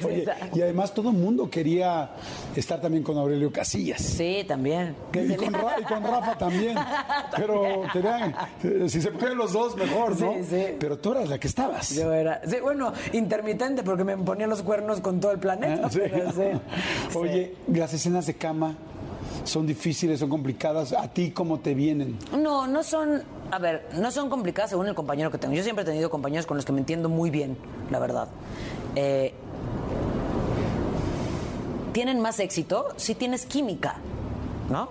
Oye, 0.06 0.26
y 0.54 0.62
además 0.62 0.94
todo 0.94 1.10
el 1.10 1.16
mundo 1.16 1.50
quería 1.50 2.12
estar 2.56 2.82
también 2.82 3.04
con 3.04 3.18
Aurelio 3.18 3.52
Casillas. 3.52 4.02
Sí, 4.02 4.43
también. 4.44 4.96
Y 5.14 5.36
con, 5.36 5.54
Ra- 5.54 5.76
y 5.80 5.84
con 5.84 6.04
Rafa 6.04 6.38
también. 6.38 6.78
Pero 7.36 7.84
querían, 7.92 8.36
eh, 8.64 8.86
si 8.90 9.02
se 9.02 9.12
pueden 9.12 9.38
los 9.38 9.54
dos, 9.54 9.76
mejor, 9.76 10.20
¿no? 10.20 10.34
Sí, 10.34 10.44
sí. 10.50 10.66
Pero 10.80 10.98
tú 10.98 11.12
eras 11.12 11.30
la 11.30 11.38
que 11.40 11.48
estabas. 11.48 11.90
Yo 11.96 12.12
era, 12.14 12.42
sí, 12.46 12.58
bueno, 12.62 12.94
intermitente 13.14 13.84
porque 13.84 14.04
me 14.04 14.18
ponían 14.18 14.50
los 14.50 14.62
cuernos 14.62 15.02
con 15.02 15.20
todo 15.20 15.32
el 15.32 15.40
planeta. 15.40 15.84
Ah, 15.86 15.90
sí. 15.90 16.00
pero 16.04 16.32
sí. 17.12 17.18
Oye, 17.18 17.56
las 17.68 17.94
escenas 17.94 18.26
de 18.26 18.36
cama 18.36 18.76
son 19.44 19.66
difíciles, 19.68 20.20
son 20.20 20.30
complicadas. 20.30 20.94
¿A 20.94 21.08
ti 21.08 21.32
cómo 21.32 21.60
te 21.60 21.74
vienen? 21.74 22.18
No, 22.38 22.68
no 22.68 22.84
son, 22.84 23.24
a 23.52 23.60
ver, 23.60 23.88
no 24.00 24.12
son 24.12 24.30
complicadas 24.30 24.70
según 24.70 24.88
el 24.88 24.96
compañero 24.96 25.32
que 25.32 25.38
tengo. 25.38 25.54
Yo 25.54 25.64
siempre 25.64 25.84
he 25.84 25.86
tenido 25.86 26.10
compañeros 26.10 26.46
con 26.46 26.58
los 26.58 26.66
que 26.66 26.72
me 26.72 26.80
entiendo 26.80 27.10
muy 27.10 27.30
bien, 27.30 27.58
la 27.92 28.00
verdad. 28.00 28.28
Eh, 28.96 29.34
tienen 31.94 32.20
más 32.20 32.40
éxito 32.40 32.88
si 32.96 33.14
tienes 33.16 33.46
química, 33.46 33.98
¿no? 34.70 34.90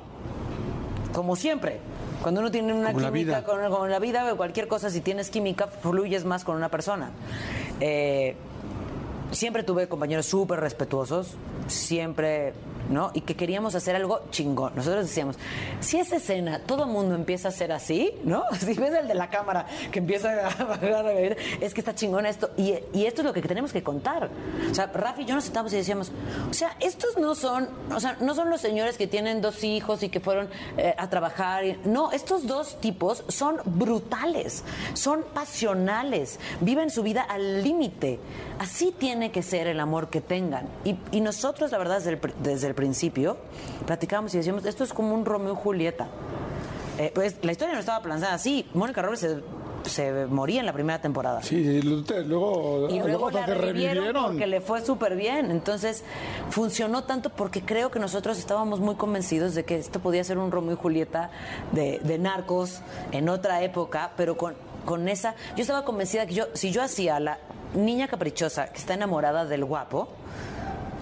Como 1.13 1.37
siempre. 1.37 1.81
Cuando 2.23 2.41
uno 2.41 2.51
tiene 2.51 2.73
una 2.73 2.93
Como 2.93 3.07
química 3.07 3.43
con, 3.43 3.69
con 3.71 3.91
la 3.91 3.99
vida 3.99 4.33
o 4.33 4.37
cualquier 4.37 4.69
cosa, 4.69 4.91
si 4.91 5.01
tienes 5.01 5.29
química, 5.29 5.67
fluyes 5.67 6.25
más 6.25 6.45
con 6.45 6.57
una 6.57 6.69
persona. 6.69 7.11
Eh, 7.81 8.37
siempre 9.33 9.65
tuve 9.65 9.89
compañeros 9.89 10.27
súper 10.27 10.61
respetuosos, 10.61 11.35
siempre, 11.67 12.53
¿no? 12.93 13.11
Y 13.15 13.23
que 13.23 13.35
queríamos 13.37 13.75
hacer 13.75 13.97
algo 13.97 14.23
chingón. 14.31 14.73
Nosotros 14.77 15.07
decíamos, 15.07 15.37
si 15.81 15.99
esa 15.99 16.17
escena 16.17 16.61
todo 16.61 16.87
mundo 16.87 17.15
empieza 17.15 17.49
a 17.49 17.51
ser 17.51 17.73
así, 17.73 18.13
¿no? 18.25 18.45
Si 18.63 18.75
ves 18.75 18.95
el 18.95 19.09
de 19.09 19.15
la 19.15 19.29
cámara 19.29 19.67
que 19.91 19.99
empieza 19.99 20.47
a 20.47 20.65
bajar, 20.65 21.37
es 21.61 21.75
que 21.75 21.81
está 21.81 21.95
chingón 21.95 22.27
esto. 22.27 22.51
Y, 22.57 22.75
y 22.93 23.07
esto 23.07 23.23
es 23.23 23.27
lo 23.27 23.33
que 23.33 23.43
tenemos 23.43 23.73
que 23.73 23.83
contar. 23.83 24.31
O 24.71 24.75
sea, 24.75 24.87
Rafi 24.87 25.23
y 25.23 25.25
yo 25.25 25.35
nos 25.35 25.45
sentamos 25.45 25.73
y 25.73 25.77
decíamos, 25.77 26.13
o 26.51 26.55
sea, 26.55 26.77
estos 26.81 27.17
no 27.19 27.35
son, 27.35 27.69
o 27.95 28.01
sea, 28.01 28.17
no 28.21 28.35
son 28.35 28.51
los 28.51 28.61
señores 28.61 28.97
que 28.97 29.07
tienen 29.07 29.41
dos 29.41 29.65
hijos 29.65 30.03
y 30.03 30.09
que 30.09 30.21
fueron 30.21 30.49
eh, 30.77 30.95
a 30.97 31.09
trabajar. 31.09 31.65
no, 31.85 32.13
estos 32.13 32.47
dos 32.47 32.81
tipos 32.81 33.25
son 33.29 33.57
brutales, 33.65 34.65
son 34.95 35.25
pasionales, 35.35 36.39
viven 36.61 36.91
su 36.91 37.03
vida 37.03 37.23
al 37.23 37.63
límite. 37.63 38.19
Así 38.59 38.95
tiene 38.97 39.31
que 39.31 39.43
ser 39.43 39.67
el 39.67 39.81
amor 39.81 40.09
que 40.09 40.21
tengan. 40.21 40.69
Y, 40.85 40.97
y 41.11 41.21
nosotros, 41.21 41.73
la 41.73 41.79
verdad, 41.79 41.99
desde 41.99 42.11
el, 42.11 42.21
desde 42.43 42.67
el 42.69 42.75
principio, 42.83 43.37
platicábamos 43.87 44.35
y 44.35 44.39
decíamos, 44.39 44.65
esto 44.65 44.83
es 44.83 44.93
como 44.93 45.15
un 45.15 45.25
Romeo 45.25 45.53
y 45.53 45.57
Julieta. 45.57 46.09
Eh, 46.99 47.13
pues 47.15 47.37
la 47.43 47.53
historia 47.53 47.75
no 47.75 47.81
estaba 47.81 48.03
planteada 48.03 48.35
así. 48.35 48.69
Mónica 48.75 49.01
Robles 49.03 49.21
se, 49.21 49.41
se 49.89 50.27
moría 50.27 50.59
en 50.61 50.67
la 50.67 50.73
primera 50.73 51.01
temporada. 51.01 51.41
Sí, 51.43 51.65
sí, 51.65 51.81
luego, 51.83 52.89
Y 52.91 52.99
luego 52.99 53.31
la 53.31 53.47
te 53.47 53.55
revivieron 53.55 54.13
porque 54.25 54.49
le 54.49 54.61
fue 54.61 54.85
súper 54.85 55.15
bien. 55.15 55.53
Entonces, 55.53 56.03
funcionó 56.51 57.05
tanto 57.05 57.31
porque 57.31 57.63
creo 57.63 57.93
que 57.93 58.01
nosotros 58.01 58.37
estábamos 58.37 58.81
muy 58.81 58.97
convencidos 58.97 59.55
de 59.55 59.65
que 59.65 59.77
esto 59.77 60.01
podía 60.01 60.25
ser 60.25 60.39
un 60.39 60.51
Romeo 60.51 60.75
y 60.75 60.77
Julieta 60.77 61.31
de, 61.71 62.01
de 62.03 62.19
narcos 62.19 62.81
en 63.13 63.29
otra 63.29 63.63
época, 63.63 64.11
pero 64.17 64.37
con, 64.37 64.55
con 64.85 65.09
esa... 65.09 65.37
Yo 65.57 65.63
estaba 65.63 65.85
convencida 65.85 66.27
que 66.27 66.35
yo, 66.35 66.47
si 66.53 66.73
yo 66.73 66.83
hacía 66.83 67.21
la 67.21 67.39
niña 67.75 68.09
caprichosa 68.09 68.67
que 68.73 68.79
está 68.79 68.95
enamorada 68.95 69.47
del 69.47 69.65
guapo, 69.65 70.09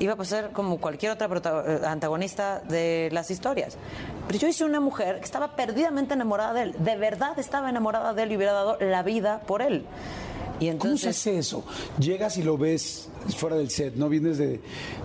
iba 0.00 0.14
a 0.14 0.16
pasar 0.16 0.50
como 0.50 0.78
cualquier 0.78 1.12
otra 1.12 1.28
eh, 1.66 1.80
antagonista 1.86 2.60
de 2.60 3.10
las 3.12 3.30
historias. 3.30 3.76
Pero 4.26 4.38
yo 4.38 4.48
hice 4.48 4.64
una 4.64 4.80
mujer 4.80 5.18
que 5.18 5.24
estaba 5.24 5.54
perdidamente 5.54 6.14
enamorada 6.14 6.54
de 6.54 6.62
él, 6.62 6.74
de 6.78 6.96
verdad 6.96 7.38
estaba 7.38 7.70
enamorada 7.70 8.12
de 8.14 8.22
él 8.24 8.32
y 8.32 8.36
hubiera 8.36 8.52
dado 8.52 8.78
la 8.80 9.02
vida 9.02 9.40
por 9.46 9.62
él. 9.62 9.86
Y 10.60 10.66
¿Cómo 10.66 10.96
se 10.96 11.06
entonces, 11.06 11.06
hace 11.18 11.38
eso? 11.38 11.64
Llegas 11.98 12.36
y 12.36 12.42
lo 12.42 12.58
ves 12.58 13.08
fuera 13.36 13.56
del 13.56 13.70
set, 13.70 13.94
¿no? 13.96 14.08
Vienes 14.08 14.38
de 14.38 14.60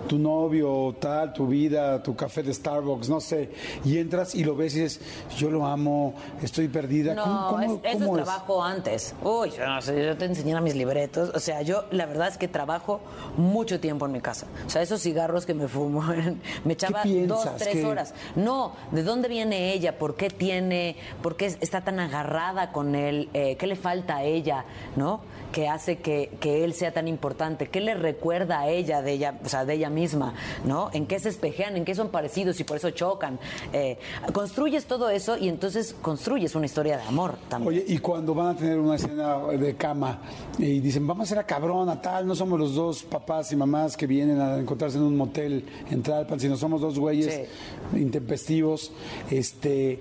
tu 0.06 0.18
novio, 0.18 0.94
tal, 1.00 1.32
tu 1.32 1.46
vida, 1.46 2.02
tu 2.02 2.14
café 2.14 2.42
de 2.42 2.52
Starbucks, 2.54 3.08
no 3.08 3.20
sé, 3.20 3.50
y 3.84 3.98
entras 3.98 4.34
y 4.34 4.44
lo 4.44 4.54
ves 4.54 4.74
y 4.76 4.80
dices, 4.80 5.00
yo 5.38 5.50
lo 5.50 5.66
amo, 5.66 6.14
estoy 6.42 6.68
perdida. 6.68 7.14
No, 7.14 7.24
¿Cómo, 7.24 7.48
cómo- 7.48 7.80
es- 7.84 7.96
eso 7.96 8.04
es 8.04 8.12
trabajo 8.24 8.62
antes. 8.62 9.14
Uy, 9.24 9.50
yo 9.50 9.66
no 9.66 9.80
sé, 9.82 10.04
yo 10.04 10.16
te 10.16 10.26
enseñara 10.26 10.60
mis 10.60 10.74
libretos. 10.74 11.30
O 11.34 11.40
sea, 11.40 11.62
yo 11.62 11.84
la 11.90 12.06
verdad 12.06 12.28
es 12.28 12.36
que 12.38 12.48
trabajo 12.48 13.00
mucho 13.36 13.80
tiempo 13.80 14.06
en 14.06 14.12
mi 14.12 14.20
casa. 14.20 14.46
O 14.66 14.70
sea, 14.70 14.82
esos 14.82 15.00
cigarros 15.02 15.46
que 15.46 15.54
me 15.54 15.68
fumo, 15.68 16.02
me 16.64 16.72
echaba 16.74 17.02
dos, 17.26 17.48
tres 17.58 17.84
horas. 17.84 18.14
No, 18.36 18.72
¿de 18.92 19.02
dónde 19.02 19.28
viene 19.28 19.72
ella? 19.72 19.98
¿Por 19.98 20.16
qué 20.16 20.28
tiene, 20.30 20.96
por 21.22 21.36
qué 21.36 21.46
está 21.46 21.80
tan 21.82 21.98
agarrada 22.00 22.72
con 22.72 22.94
él? 22.94 23.28
Eh, 23.34 23.56
¿Qué 23.56 23.66
le 23.66 23.76
falta 23.76 24.16
a 24.16 24.24
ella? 24.24 24.64
¿No? 24.96 25.20
Que 25.52 25.68
hace 25.68 25.98
que, 25.98 26.36
que 26.40 26.64
él 26.64 26.74
sea 26.74 26.92
tan 26.92 27.08
importante, 27.08 27.68
qué 27.68 27.80
le 27.80 27.94
recuerda 27.94 28.60
a 28.60 28.68
ella 28.68 29.02
de 29.02 29.12
ella, 29.12 29.38
o 29.44 29.48
sea, 29.48 29.64
de 29.64 29.74
ella 29.74 29.90
misma, 29.90 30.34
¿no? 30.64 30.90
En 30.92 31.06
qué 31.06 31.18
se 31.18 31.28
espejean, 31.28 31.76
en 31.76 31.84
qué 31.84 31.94
son 31.94 32.08
parecidos 32.08 32.60
y 32.60 32.64
por 32.64 32.76
eso 32.76 32.90
chocan. 32.90 33.38
Eh, 33.72 33.98
construyes 34.32 34.86
todo 34.86 35.10
eso 35.10 35.36
y 35.36 35.48
entonces 35.48 35.94
construyes 36.00 36.54
una 36.54 36.66
historia 36.66 36.96
de 36.98 37.04
amor 37.04 37.36
también. 37.48 37.68
Oye, 37.68 37.84
y 37.86 37.98
cuando 37.98 38.34
van 38.34 38.48
a 38.48 38.56
tener 38.56 38.78
una 38.78 38.96
escena 38.96 39.38
de 39.38 39.76
cama 39.76 40.20
y 40.58 40.80
dicen, 40.80 41.06
vamos 41.06 41.22
a 41.22 41.24
hacer 41.24 41.38
a 41.38 41.46
cabrón, 41.46 41.88
a 41.88 42.00
tal, 42.00 42.26
no 42.26 42.34
somos 42.34 42.58
los 42.58 42.74
dos 42.74 43.02
papás 43.02 43.52
y 43.52 43.56
mamás 43.56 43.96
que 43.96 44.06
vienen 44.06 44.40
a 44.40 44.56
encontrarse 44.58 44.98
en 44.98 45.04
un 45.04 45.16
motel 45.16 45.64
en 45.90 46.02
Tlalpan, 46.02 46.40
sino 46.40 46.56
somos 46.56 46.80
dos 46.80 46.98
güeyes 46.98 47.48
intempestivos, 47.94 48.92
este, 49.30 50.00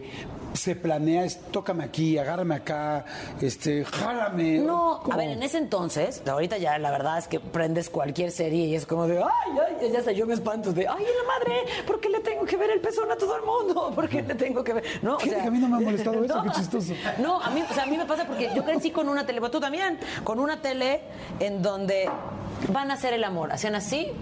se 0.54 0.75
planea, 0.75 1.25
es, 1.25 1.40
tócame 1.52 1.84
aquí, 1.84 2.18
agárrame 2.18 2.56
acá, 2.56 3.06
este, 3.42 3.86
jálame. 3.86 4.60
No, 4.60 5.02
a 5.10 5.18
ver, 5.18 5.35
en 5.36 5.44
ese 5.44 5.58
entonces, 5.58 6.24
ahorita 6.25 6.58
ya 6.58 6.77
la 6.77 6.92
verdad 6.92 7.18
es 7.18 7.27
que 7.27 7.42
prendes 7.42 7.89
cualquier 7.89 8.32
serie 8.32 8.65
y 8.68 8.75
es 8.75 8.86
como 8.86 9.06
de, 9.06 9.20
ay, 9.22 9.77
ay, 9.82 9.92
ya 9.92 10.01
sé, 10.01 10.15
yo 10.15 10.25
me 10.25 10.34
espanto 10.34 10.72
de, 10.72 10.88
ay, 10.88 11.04
la 11.04 11.27
madre, 11.27 11.56
¿por 11.86 12.00
qué 12.00 12.08
le 12.10 12.22
tengo 12.22 12.46
que 12.46 12.56
ver 12.56 12.72
el 12.72 12.80
pezón 12.80 13.12
a 13.12 13.18
todo 13.18 13.36
el 13.36 13.44
mundo? 13.44 13.92
¿Por 13.96 14.08
qué 14.08 14.22
le 14.22 14.34
tengo 14.36 14.63
que 14.63 14.74
ver? 14.74 14.84
No, 15.01 15.18
o 15.18 15.20
sea, 15.20 15.46
a 15.46 15.51
mí 15.51 15.60
no 15.60 15.68
me 15.68 15.75
ha 15.75 15.80
molestado 15.82 16.24
eso, 16.24 16.42
qué 16.42 16.50
chistoso. 16.51 16.94
No, 17.20 17.42
a 17.42 17.50
mí, 17.50 17.62
o 17.70 17.74
sea, 17.74 17.84
a 17.84 17.88
mí 17.88 17.98
me 17.98 18.06
pasa 18.06 18.25
porque 18.25 18.50
yo 18.56 18.63
crecí 18.63 18.92
con 18.92 19.10
una 19.10 19.25
tele, 19.25 19.42
bueno, 19.42 19.51
tú 19.51 19.60
también, 19.60 20.00
con 20.24 20.39
una 20.39 20.62
tele 20.62 21.01
en 21.42 21.62
donde 21.62 22.10
van 22.70 22.89
a 22.92 22.94
hacer 22.94 23.13
el 23.13 23.24
amor, 23.25 23.51
hacían 23.51 23.75
así 23.75 24.13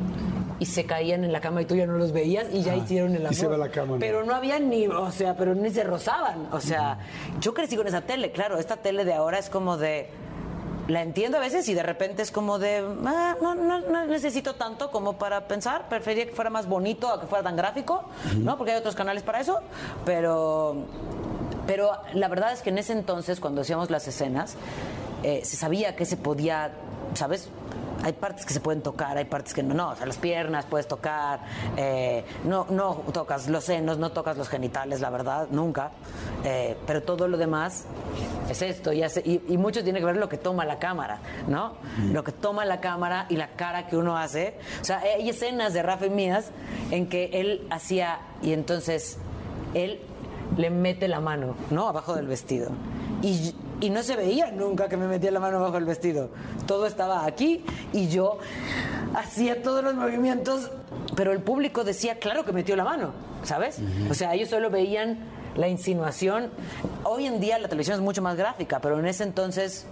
y 0.58 0.66
se 0.66 0.86
caían 0.86 1.24
en 1.24 1.32
la 1.32 1.42
cama 1.42 1.62
y 1.62 1.66
tú 1.66 1.76
ya 1.76 1.86
no 1.86 1.98
los 1.98 2.12
veías 2.12 2.48
y 2.52 2.64
ya 2.64 2.76
hicieron 2.76 3.12
el 3.16 3.22
y 3.22 3.26
amor. 3.26 3.36
se 3.36 3.48
va 3.48 3.58
la 3.58 3.70
cama, 3.70 3.94
¿no? 3.94 4.00
Pero 4.00 4.24
no 4.24 4.34
había 4.34 4.60
ni, 4.60 4.88
o 4.88 5.12
sea, 5.12 5.36
pero 5.36 5.54
ni 5.54 5.70
se 5.70 5.84
rozaban. 5.84 6.48
O 6.52 6.60
sea, 6.60 6.98
yo 7.40 7.54
crecí 7.54 7.76
con 7.76 7.88
esa 7.88 8.02
tele, 8.02 8.32
claro, 8.32 8.58
esta 8.58 8.78
tele 8.78 9.06
de 9.06 9.14
ahora 9.14 9.38
es 9.38 9.50
como 9.50 9.78
de 9.78 10.10
la 10.88 11.02
entiendo 11.02 11.38
a 11.38 11.40
veces 11.40 11.68
y 11.70 11.74
de 11.74 11.84
repente 11.84 12.22
es 12.22 12.32
como 12.32 12.60
de 12.60 12.86
ah, 13.06 13.36
no, 13.42 13.56
no, 13.56 13.80
no 13.80 14.06
necesito 14.06 14.56
tanto 14.56 14.92
como 14.92 15.14
para 15.18 15.48
pensar, 15.48 15.88
preferiría 15.88 16.26
que 16.26 16.34
fuera 16.34 16.50
más 16.50 16.68
bonito 16.68 17.10
a 17.10 17.22
que 17.22 17.28
fuera 17.28 17.44
tan 17.44 17.56
gráfico, 17.56 18.04
¿no? 18.38 18.58
Porque 18.58 18.74
hay 18.74 18.80
otros 18.80 18.96
canales 18.96 19.24
para 19.24 19.40
eso, 19.40 19.62
pero 20.06 20.86
pero 21.66 21.92
la 22.14 22.28
verdad 22.28 22.52
es 22.52 22.62
que 22.62 22.70
en 22.70 22.78
ese 22.78 22.94
entonces 22.94 23.40
cuando 23.40 23.62
hacíamos 23.62 23.90
las 23.90 24.08
escenas 24.08 24.56
eh, 25.24 25.42
se 25.46 25.56
sabía 25.56 25.96
que 25.96 26.06
se 26.06 26.18
podía, 26.18 26.72
¿sabes? 27.14 27.48
Hay 28.04 28.14
partes 28.14 28.46
que 28.46 28.54
se 28.54 28.60
pueden 28.60 28.82
tocar, 28.82 29.18
hay 29.18 29.26
partes 29.26 29.54
que 29.54 29.64
no, 29.64 29.74
no, 29.74 29.90
o 29.92 29.96
sea, 29.96 30.06
las 30.06 30.18
piernas 30.18 30.66
puedes 30.70 30.88
tocar, 30.88 31.40
eh, 31.78 32.26
no, 32.44 32.68
no 32.70 32.96
tocas 33.14 33.48
los 33.48 33.64
senos, 33.64 33.98
no 33.98 34.12
tocas 34.12 34.38
los 34.38 34.50
genitales, 34.50 35.00
la 35.00 35.10
verdad, 35.10 35.48
nunca, 35.52 35.92
Eh, 36.46 36.76
pero 36.86 37.02
todo 37.04 37.30
lo 37.30 37.38
demás 37.38 37.86
es 38.50 38.62
esto, 38.62 38.92
y, 38.92 39.02
hace- 39.02 39.22
y, 39.26 39.42
y 39.48 39.58
mucho 39.58 39.82
tiene 39.86 40.00
que 40.00 40.06
ver 40.06 40.18
lo 40.18 40.28
que 40.28 40.38
toma 40.38 40.66
la 40.66 40.78
cámara, 40.78 41.20
¿no? 41.48 41.76
Lo 42.12 42.22
que 42.26 42.34
toma 42.34 42.66
la 42.66 42.82
cámara 42.82 43.26
y 43.30 43.38
la 43.38 43.48
cara 43.56 43.88
que 43.88 43.96
uno 43.96 44.18
hace. 44.18 44.60
O 44.82 44.84
sea, 44.84 45.00
hay 45.00 45.30
escenas 45.30 45.74
de 45.74 45.82
Rafa 45.82 46.08
y 46.08 46.10
mías 46.10 46.52
en 46.92 47.08
que 47.08 47.30
él 47.34 47.66
hacía, 47.72 48.20
y 48.42 48.52
entonces 48.52 49.18
él 49.74 50.02
le 50.58 50.70
mete 50.70 51.08
la 51.08 51.22
mano, 51.22 51.56
¿no? 51.72 51.88
Abajo 51.88 52.14
del 52.16 52.28
vestido. 52.28 52.70
Y, 53.22 53.56
y 53.84 53.90
no 53.90 54.02
se 54.02 54.16
veía 54.16 54.50
nunca 54.50 54.88
que 54.88 54.96
me 54.96 55.08
metía 55.08 55.30
la 55.30 55.42
mano 55.42 55.58
abajo 55.58 55.74
del 55.74 55.84
vestido. 55.84 56.30
Todo 56.66 56.86
estaba 56.88 57.26
aquí 57.26 57.66
y 57.92 58.08
yo 58.08 58.38
hacía 59.14 59.62
todos 59.62 59.84
los 59.84 59.94
movimientos, 59.94 60.72
pero 61.18 61.34
el 61.34 61.42
público 61.42 61.84
decía, 61.84 62.18
claro 62.18 62.46
que 62.46 62.54
metió 62.54 62.78
la 62.78 62.86
mano, 62.86 63.12
¿sabes? 63.44 63.82
O 64.10 64.14
sea, 64.14 64.36
ellos 64.36 64.48
solo 64.48 64.70
veían 64.70 65.20
la 65.58 65.68
insinuación. 65.68 66.50
Hoy 67.04 67.26
en 67.26 67.42
día 67.42 67.60
la 67.60 67.68
televisión 67.68 67.98
es 67.98 68.02
mucho 68.02 68.22
más 68.22 68.38
gráfica, 68.38 68.80
pero 68.80 68.98
en 68.98 69.06
ese 69.06 69.26
entonces 69.26 69.86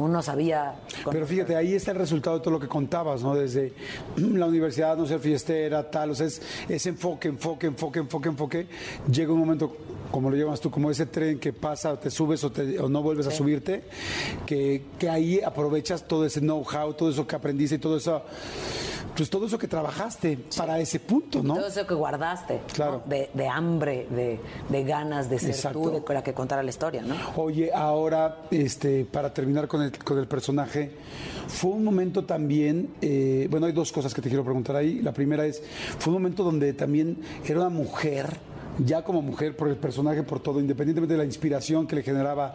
uno 0.00 0.22
sabía... 0.22 0.74
Pero 1.10 1.26
fíjate, 1.26 1.56
ahí 1.56 1.74
está 1.74 1.90
el 1.90 1.98
resultado 1.98 2.38
de 2.38 2.44
todo 2.44 2.52
lo 2.52 2.60
que 2.60 2.68
contabas, 2.68 3.22
¿no? 3.22 3.34
Desde 3.34 3.72
la 4.16 4.46
universidad, 4.46 4.96
no 4.96 5.06
ser 5.06 5.18
fiestera, 5.18 5.90
tal, 5.90 6.10
o 6.10 6.14
sea, 6.14 6.26
es, 6.26 6.40
ese 6.68 6.90
enfoque, 6.90 7.28
enfoque, 7.28 7.66
enfoque, 7.66 7.98
enfoque, 7.98 8.28
enfoque. 8.28 8.66
Llega 9.10 9.32
un 9.32 9.40
momento, 9.40 9.76
como 10.10 10.30
lo 10.30 10.36
llamas 10.36 10.60
tú, 10.60 10.70
como 10.70 10.90
ese 10.90 11.06
tren 11.06 11.38
que 11.38 11.52
pasa, 11.52 11.98
te 11.98 12.10
subes 12.10 12.42
o, 12.44 12.50
te- 12.50 12.78
o 12.78 12.88
no 12.88 13.02
vuelves 13.02 13.26
a 13.26 13.30
subirte, 13.30 13.84
que, 14.46 14.82
que 14.98 15.08
ahí 15.08 15.40
aprovechas 15.40 16.06
todo 16.06 16.24
ese 16.24 16.40
know-how, 16.40 16.94
todo 16.94 17.10
eso 17.10 17.26
que 17.26 17.36
aprendiste 17.36 17.76
y 17.76 17.78
todo 17.78 17.96
eso, 17.96 18.22
pues 19.16 19.28
todo 19.28 19.46
eso 19.46 19.58
que 19.58 19.68
trabajaste 19.68 20.38
para 20.56 20.78
ese 20.80 21.00
punto, 21.00 21.42
¿no? 21.42 21.54
Todo 21.54 21.66
eso 21.66 21.86
que 21.86 21.94
guardaste, 21.94 22.60
Claro. 22.72 23.02
¿no? 23.04 23.10
de, 23.10 23.30
de 23.34 23.48
hambre, 23.48 24.06
de, 24.10 24.40
de 24.68 24.84
ganas 24.84 25.28
de 25.28 25.38
ser 25.38 25.50
Exacto. 25.50 25.80
tú, 25.80 26.04
de 26.08 26.14
la 26.14 26.22
que 26.22 26.32
contar 26.32 26.62
la 26.64 26.70
historia, 26.70 27.02
¿no? 27.02 27.14
Oye, 27.36 27.70
ahora, 27.74 28.42
este, 28.50 29.04
para 29.04 29.32
terminar 29.34 29.68
con 29.68 29.82
el, 29.82 29.96
con 29.98 30.18
el 30.18 30.26
personaje, 30.26 30.90
fue 31.48 31.70
un 31.72 31.84
momento 31.84 32.24
también, 32.24 32.90
eh, 33.02 33.46
bueno, 33.50 33.66
hay 33.66 33.72
dos 33.72 33.90
cosas 33.92 34.14
que 34.14 34.22
te 34.22 34.28
quiero 34.28 34.44
preguntar 34.44 34.76
ahí. 34.76 35.00
La 35.02 35.12
primera 35.12 35.44
es, 35.44 35.62
fue 35.98 36.12
un 36.14 36.20
momento 36.22 36.44
donde 36.44 36.72
también 36.72 37.18
era 37.44 37.60
una 37.60 37.68
mujer, 37.68 38.38
ya 38.84 39.02
como 39.02 39.22
mujer, 39.22 39.56
por 39.56 39.68
el 39.68 39.76
personaje, 39.76 40.22
por 40.22 40.40
todo, 40.40 40.60
independientemente 40.60 41.14
de 41.14 41.18
la 41.18 41.24
inspiración 41.24 41.86
que 41.86 41.96
le 41.96 42.02
generaba 42.02 42.54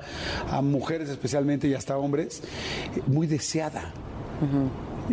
a 0.50 0.62
mujeres 0.62 1.10
especialmente 1.10 1.68
y 1.68 1.74
hasta 1.74 1.98
hombres, 1.98 2.42
eh, 2.96 3.02
muy 3.08 3.28
deseada. 3.28 3.92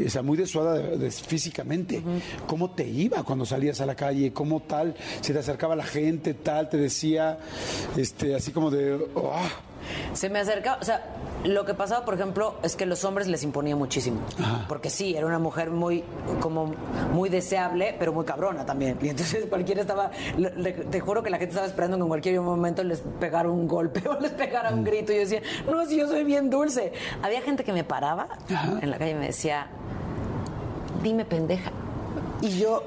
O 0.06 0.08
sea, 0.08 0.22
muy 0.22 0.38
desuada 0.38 0.74
de- 0.74 0.96
de- 0.96 1.10
físicamente. 1.10 2.02
¿Cómo 2.46 2.70
te 2.70 2.86
iba 2.88 3.22
cuando 3.24 3.44
salías 3.44 3.80
a 3.82 3.86
la 3.86 3.94
calle? 3.94 4.32
¿Cómo 4.32 4.60
tal? 4.62 4.94
Se 5.20 5.32
te 5.34 5.38
acercaba 5.38 5.76
la 5.76 5.84
gente, 5.84 6.32
tal, 6.34 6.68
te 6.70 6.78
decía, 6.78 7.38
este, 7.96 8.34
así 8.34 8.52
como 8.52 8.70
de, 8.70 8.98
"Ah". 9.32 9.50
Se 10.14 10.30
me 10.30 10.38
acercaba, 10.38 10.78
o 10.80 10.84
sea, 10.84 11.04
lo 11.44 11.64
que 11.64 11.74
pasaba, 11.74 12.04
por 12.04 12.14
ejemplo, 12.14 12.54
es 12.62 12.76
que 12.76 12.86
los 12.86 13.04
hombres 13.04 13.26
les 13.26 13.42
imponía 13.42 13.74
muchísimo. 13.76 14.20
Porque 14.68 14.90
sí, 14.90 15.14
era 15.16 15.26
una 15.26 15.38
mujer 15.38 15.70
muy, 15.70 16.04
como, 16.40 16.72
muy 17.12 17.28
deseable, 17.28 17.96
pero 17.98 18.12
muy 18.12 18.24
cabrona 18.24 18.64
también. 18.64 18.98
Y 19.02 19.08
entonces 19.08 19.46
cualquiera 19.50 19.80
estaba, 19.80 20.10
le- 20.36 20.72
te 20.72 21.00
juro 21.00 21.22
que 21.22 21.30
la 21.30 21.38
gente 21.38 21.50
estaba 21.50 21.66
esperando 21.66 21.96
que 21.96 22.02
en 22.02 22.08
cualquier 22.08 22.40
momento 22.40 22.84
les 22.84 23.00
pegara 23.18 23.50
un 23.50 23.66
golpe 23.66 24.06
o 24.08 24.20
les 24.20 24.30
pegara 24.32 24.70
un 24.72 24.84
grito. 24.84 25.12
Y 25.12 25.16
yo 25.16 25.20
decía, 25.22 25.42
no, 25.70 25.84
si 25.86 25.96
yo 25.98 26.06
soy 26.06 26.24
bien 26.24 26.48
dulce. 26.50 26.92
Había 27.22 27.40
gente 27.42 27.64
que 27.64 27.72
me 27.72 27.84
paraba 27.84 28.28
en 28.80 28.90
la 28.90 28.98
calle 28.98 29.10
y 29.12 29.14
me 29.14 29.26
decía, 29.26 29.66
dime 31.02 31.24
pendeja. 31.24 31.70
Y 32.40 32.58
yo, 32.58 32.82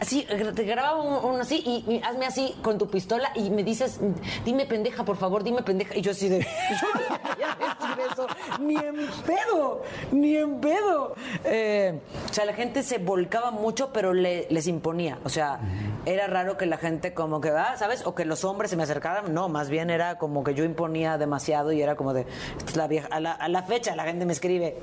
así, 0.00 0.26
te 0.54 0.64
grababa 0.64 1.02
un, 1.02 1.34
un 1.34 1.40
así 1.40 1.62
y, 1.64 1.94
y 1.94 2.02
hazme 2.02 2.26
así 2.26 2.54
con 2.62 2.78
tu 2.78 2.88
pistola 2.88 3.30
y 3.34 3.50
me 3.50 3.62
dices, 3.64 4.00
dime 4.44 4.66
pendeja, 4.66 5.04
por 5.04 5.16
favor, 5.16 5.42
dime 5.44 5.62
pendeja. 5.62 5.96
Y 5.96 6.02
yo 6.02 6.10
así 6.12 6.28
de, 6.28 6.40
yo 6.80 6.88
no 6.94 7.00
decir 7.00 8.06
eso, 8.12 8.26
ni 8.60 8.76
en 8.76 8.96
pedo, 9.26 9.82
ni 10.12 10.36
en 10.36 10.60
pedo. 10.60 11.14
Eh, 11.44 12.00
o 12.28 12.32
sea, 12.32 12.44
la 12.44 12.52
gente 12.54 12.82
se 12.82 12.98
volcaba 12.98 13.50
mucho, 13.50 13.92
pero 13.92 14.12
le- 14.12 14.46
les 14.50 14.66
imponía. 14.66 15.18
O 15.24 15.28
sea, 15.28 15.60
era 16.06 16.26
raro 16.26 16.56
que 16.56 16.66
la 16.66 16.76
gente 16.78 17.12
como 17.14 17.40
que, 17.40 17.50
ah, 17.50 17.74
¿sabes? 17.76 18.06
O 18.06 18.14
que 18.14 18.24
los 18.24 18.44
hombres 18.44 18.70
se 18.70 18.76
me 18.76 18.82
acercaran. 18.82 19.32
No, 19.34 19.48
más 19.48 19.68
bien 19.70 19.90
era 19.90 20.18
como 20.18 20.44
que 20.44 20.54
yo 20.54 20.64
imponía 20.64 21.18
demasiado 21.18 21.72
y 21.72 21.82
era 21.82 21.96
como 21.96 22.12
de, 22.14 22.26
la 22.74 22.86
vieja. 22.86 23.08
A 23.10 23.20
la, 23.20 23.32
a 23.32 23.48
la 23.48 23.62
fecha 23.62 23.94
la 23.96 24.04
gente 24.04 24.24
me 24.26 24.32
escribe, 24.32 24.78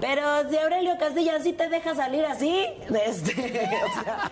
pero 0.00 0.48
si 0.50 0.56
Aurelio 0.58 0.96
Castilla 0.98 1.40
sí 1.40 1.52
te 1.52 1.68
deja 1.68 1.94
salir 1.94 2.24
así, 2.24 2.66
de 2.88 3.04
este, 3.06 3.32
o 3.84 4.02
sea, 4.02 4.30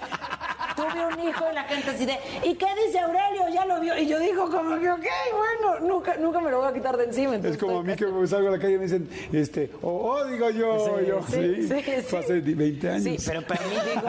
tuve 0.76 1.06
un 1.06 1.28
hijo 1.28 1.44
y 1.50 1.54
la 1.54 1.64
gente 1.64 1.90
así 1.90 2.06
de, 2.06 2.18
¿y 2.42 2.54
qué 2.54 2.66
dice 2.84 2.98
Aurelio? 2.98 3.48
Ya 3.52 3.64
lo 3.64 3.80
vio. 3.80 3.96
Y 3.98 4.06
yo 4.06 4.18
digo 4.18 4.50
como 4.50 4.78
que, 4.78 4.90
ok, 4.90 5.06
bueno, 5.32 5.80
nunca, 5.80 6.16
nunca 6.16 6.40
me 6.40 6.50
lo 6.50 6.58
voy 6.58 6.68
a 6.68 6.72
quitar 6.72 6.96
de 6.96 7.04
encima. 7.04 7.36
Es 7.36 7.56
como 7.56 7.78
a 7.78 7.82
mí 7.82 7.94
que 7.96 8.06
me 8.06 8.26
salgo 8.26 8.48
a 8.48 8.52
la 8.52 8.58
calle 8.58 8.74
y 8.74 8.78
me 8.78 8.84
dicen, 8.84 9.08
este, 9.32 9.70
oh, 9.82 10.12
oh, 10.12 10.24
digo 10.26 10.50
yo, 10.50 11.00
yo, 11.00 11.20
sí, 11.28 11.68
fue 12.06 12.18
hace 12.18 12.40
20 12.40 12.90
años. 12.90 13.02
Sí, 13.02 13.16
pero 13.26 13.42
para 13.42 13.64
mí 13.66 13.74
digo, 13.94 14.02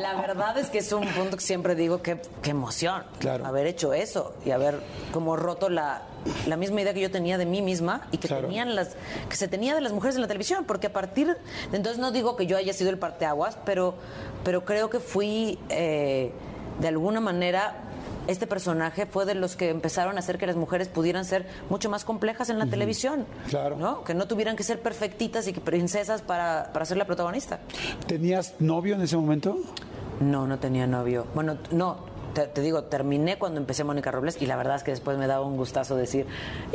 la 0.00 0.14
verdad 0.20 0.58
es 0.58 0.68
que 0.68 0.78
es 0.78 0.92
un 0.92 1.06
punto 1.08 1.36
que 1.36 1.42
siempre 1.42 1.74
digo 1.74 2.02
que 2.02 2.20
qué 2.42 2.50
emoción 2.50 3.04
Claro. 3.18 3.46
haber 3.46 3.66
hecho 3.66 3.92
eso 3.94 4.34
y 4.44 4.50
haber 4.50 4.80
como 5.12 5.36
roto 5.36 5.68
la, 5.68 6.02
la 6.46 6.56
misma 6.56 6.80
idea 6.82 6.94
que 6.94 7.00
yo 7.00 7.10
tenía 7.10 7.38
de 7.38 7.46
mí 7.46 7.62
misma 7.62 8.06
y 8.12 8.18
que 8.18 8.28
Claro. 8.28 8.46
tenían 8.46 8.74
las 8.74 8.96
que 9.28 9.36
se 9.36 9.48
tenía 9.48 9.74
de 9.74 9.80
las 9.80 9.92
mujeres 9.92 10.14
en 10.16 10.22
la 10.22 10.28
televisión, 10.28 10.64
porque 10.66 10.86
a 10.88 10.92
partir 10.92 11.26
de 11.70 11.76
entonces 11.76 11.98
no 11.98 12.12
digo 12.12 12.36
que 12.36 12.46
yo 12.46 12.56
haya 12.56 12.72
sido 12.72 12.90
el 12.90 12.98
parteaguas, 12.98 13.58
pero 13.64 13.94
pero 14.44 14.64
creo 14.64 14.90
que 14.90 15.00
fui 15.00 15.58
eh, 15.68 16.32
de 16.80 16.88
alguna 16.88 17.20
manera 17.20 17.76
este 18.28 18.46
personaje 18.46 19.04
fue 19.06 19.24
de 19.26 19.34
los 19.34 19.56
que 19.56 19.68
empezaron 19.70 20.14
a 20.16 20.20
hacer 20.20 20.38
que 20.38 20.46
las 20.46 20.54
mujeres 20.54 20.86
pudieran 20.86 21.24
ser 21.24 21.44
mucho 21.70 21.90
más 21.90 22.04
complejas 22.04 22.50
en 22.50 22.58
la 22.60 22.66
televisión. 22.66 23.26
Claro. 23.48 23.76
¿no? 23.76 24.04
Que 24.04 24.14
no 24.14 24.28
tuvieran 24.28 24.54
que 24.54 24.62
ser 24.62 24.80
perfectitas 24.80 25.48
y 25.48 25.52
que 25.52 25.60
princesas 25.60 26.22
para, 26.22 26.70
para 26.72 26.84
ser 26.84 26.98
la 26.98 27.04
protagonista. 27.04 27.58
¿Tenías 28.06 28.54
novio 28.60 28.94
en 28.94 29.02
ese 29.02 29.16
momento? 29.16 29.58
No, 30.20 30.46
no 30.46 30.58
tenía 30.60 30.86
novio. 30.86 31.26
Bueno, 31.34 31.58
no, 31.72 31.96
te, 32.34 32.46
te 32.46 32.60
digo, 32.60 32.84
terminé 32.84 33.36
cuando 33.38 33.60
empecé 33.60 33.84
Mónica 33.84 34.10
Robles 34.10 34.40
y 34.40 34.46
la 34.46 34.56
verdad 34.56 34.76
es 34.76 34.82
que 34.82 34.90
después 34.90 35.18
me 35.18 35.26
daba 35.26 35.44
un 35.46 35.56
gustazo 35.56 35.96
decir, 35.96 36.26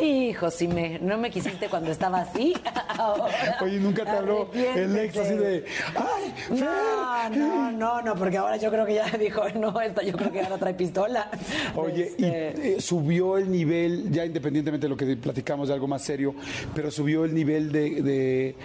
hijo, 0.02 0.52
si 0.52 0.68
me, 0.68 1.00
no 1.00 1.18
me 1.18 1.30
quisiste 1.32 1.68
cuando 1.70 1.92
estaba 1.92 2.22
así. 2.22 2.54
ahora 2.98 3.58
Oye, 3.62 3.80
nunca 3.80 4.04
te 4.04 4.12
habló 4.12 4.50
el 4.54 4.98
ex 4.98 5.18
así 5.18 5.36
de, 5.36 5.66
ay, 5.96 6.34
No, 6.50 6.58
Fer". 6.58 7.38
no, 7.38 7.72
no, 7.72 8.02
no, 8.02 8.16
porque 8.16 8.38
ahora 8.38 8.58
yo 8.58 8.70
creo 8.72 8.86
que 8.86 8.96
ya 8.96 9.06
dijo, 9.20 9.44
no, 9.60 9.80
esta 9.82 10.02
yo 10.04 10.14
creo 10.14 10.32
que 10.32 10.42
ahora 10.42 10.58
trae 10.58 10.74
pistola. 10.74 11.30
Oye, 11.76 12.12
y 12.18 12.26
Este, 12.26 12.74
eh, 12.78 12.82
subió 12.82 13.38
el 13.38 13.52
nivel, 13.52 14.12
ya 14.12 14.26
independientemente 14.26 14.86
de 14.86 14.90
lo 14.90 14.98
que 14.98 15.16
platicamos 15.18 15.68
de 15.68 15.74
algo 15.74 15.88
más 15.88 16.02
serio, 16.02 16.34
pero 16.76 16.92
subió 16.92 17.26
el 17.26 17.34
nivel 17.34 17.72
de, 17.72 18.02
de 18.02 18.56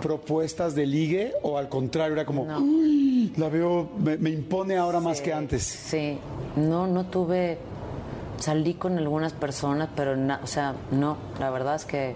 propuestas 0.00 0.74
de 0.74 0.86
ligue 0.86 1.32
o 1.42 1.58
al 1.58 1.68
contrario, 1.68 2.14
era 2.14 2.24
como, 2.24 2.44
No. 2.44 2.58
"Uy, 2.60 3.32
la 3.36 3.48
veo, 3.48 3.88
me, 3.98 4.16
me 4.18 4.30
impone 4.30 4.76
ahora 4.76 5.00
más 5.00 5.20
que 5.20 5.32
antes. 5.32 5.62
Sí, 5.62 6.18
no, 6.56 6.86
no 6.86 7.06
tuve. 7.06 7.58
Salí 8.38 8.74
con 8.74 8.96
algunas 8.98 9.32
personas, 9.32 9.88
pero, 9.96 10.16
na- 10.16 10.40
o 10.42 10.46
sea, 10.46 10.74
no, 10.92 11.16
la 11.40 11.50
verdad 11.50 11.74
es 11.74 11.84
que. 11.84 12.14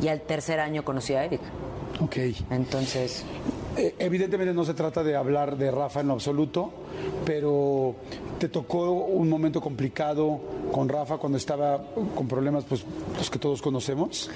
Y 0.00 0.08
al 0.08 0.20
tercer 0.20 0.60
año 0.60 0.84
conocí 0.84 1.14
a 1.14 1.24
Eric. 1.24 1.40
Ok. 2.00 2.16
Entonces, 2.50 3.24
Eh, 3.78 3.94
evidentemente 3.98 4.54
no 4.54 4.64
se 4.64 4.72
trata 4.72 5.02
de 5.04 5.16
hablar 5.16 5.58
de 5.58 5.70
Rafa 5.70 6.00
en 6.00 6.06
lo 6.08 6.14
absoluto, 6.14 6.70
pero 7.26 7.94
te 8.38 8.48
tocó 8.48 8.90
un 8.90 9.28
momento 9.28 9.60
complicado 9.60 10.40
con 10.72 10.88
Rafa 10.88 11.18
cuando 11.18 11.36
estaba 11.36 11.84
con 12.14 12.26
problemas, 12.26 12.64
pues 12.64 12.84
los 13.18 13.28
que 13.28 13.38
todos 13.38 13.60
conocemos. 13.60 14.30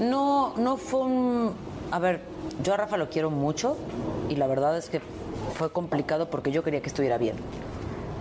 no, 0.00 0.54
no 0.56 0.76
fue 0.78 1.00
un. 1.00 1.52
A 1.90 1.98
ver, 1.98 2.20
yo 2.62 2.74
a 2.74 2.76
Rafa 2.76 2.96
lo 2.96 3.10
quiero 3.10 3.30
mucho 3.30 3.76
y 4.28 4.36
la 4.36 4.46
verdad 4.46 4.76
es 4.76 4.88
que 4.88 5.00
fue 5.54 5.72
complicado 5.72 6.30
porque 6.30 6.52
yo 6.52 6.62
quería 6.62 6.80
que 6.80 6.88
estuviera 6.88 7.18
bien. 7.18 7.36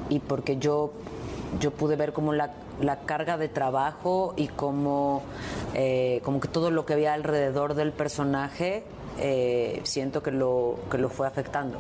Y 0.10 0.20
porque 0.20 0.58
yo, 0.58 0.92
yo 1.60 1.72
pude 1.72 1.96
ver 1.96 2.12
como 2.12 2.34
la, 2.34 2.52
la 2.82 3.02
carga 3.02 3.38
de 3.38 3.48
trabajo 3.48 4.34
y 4.38 4.48
como, 4.48 5.22
eh, 5.76 6.22
como 6.24 6.40
que 6.40 6.48
todo 6.48 6.72
lo 6.72 6.86
que 6.86 6.94
había 6.94 7.14
alrededor 7.14 7.76
del 7.76 7.92
personaje 7.92 8.84
eh, 9.20 9.82
siento 9.84 10.24
que 10.24 10.32
lo, 10.32 10.80
que 10.90 10.98
lo 10.98 11.10
fue 11.10 11.28
afectando. 11.28 11.78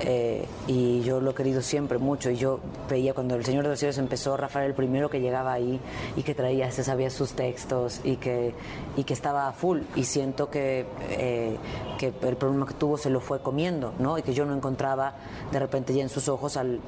Eh, 0.00 0.46
y 0.66 1.00
yo 1.02 1.20
lo 1.20 1.30
he 1.30 1.34
querido 1.34 1.62
siempre 1.62 1.98
mucho. 1.98 2.30
Y 2.30 2.36
yo 2.36 2.60
veía 2.88 3.14
cuando 3.14 3.34
El 3.34 3.44
Señor 3.44 3.64
de 3.64 3.70
los 3.70 3.78
Cielos 3.78 3.98
empezó, 3.98 4.36
Rafael 4.36 4.66
el 4.66 4.74
primero 4.74 5.08
que 5.08 5.20
llegaba 5.20 5.52
ahí 5.52 5.80
y 6.16 6.22
que 6.22 6.34
traía, 6.34 6.70
se 6.70 6.84
sabía 6.84 7.10
sus 7.10 7.32
textos 7.32 8.00
y 8.04 8.16
que, 8.16 8.54
y 8.96 9.04
que 9.04 9.14
estaba 9.14 9.50
full. 9.52 9.80
Y 9.94 10.04
siento 10.04 10.50
que, 10.50 10.86
eh, 11.10 11.56
que 11.98 12.12
el 12.22 12.36
problema 12.36 12.66
que 12.66 12.74
tuvo 12.74 12.98
se 12.98 13.10
lo 13.10 13.20
fue 13.20 13.40
comiendo, 13.40 13.92
¿no? 13.98 14.18
Y 14.18 14.22
que 14.22 14.34
yo 14.34 14.44
no 14.44 14.54
encontraba 14.54 15.14
de 15.52 15.58
repente 15.58 15.94
ya 15.94 16.02
en 16.02 16.08
sus 16.08 16.28
ojos 16.28 16.56
al 16.56 16.80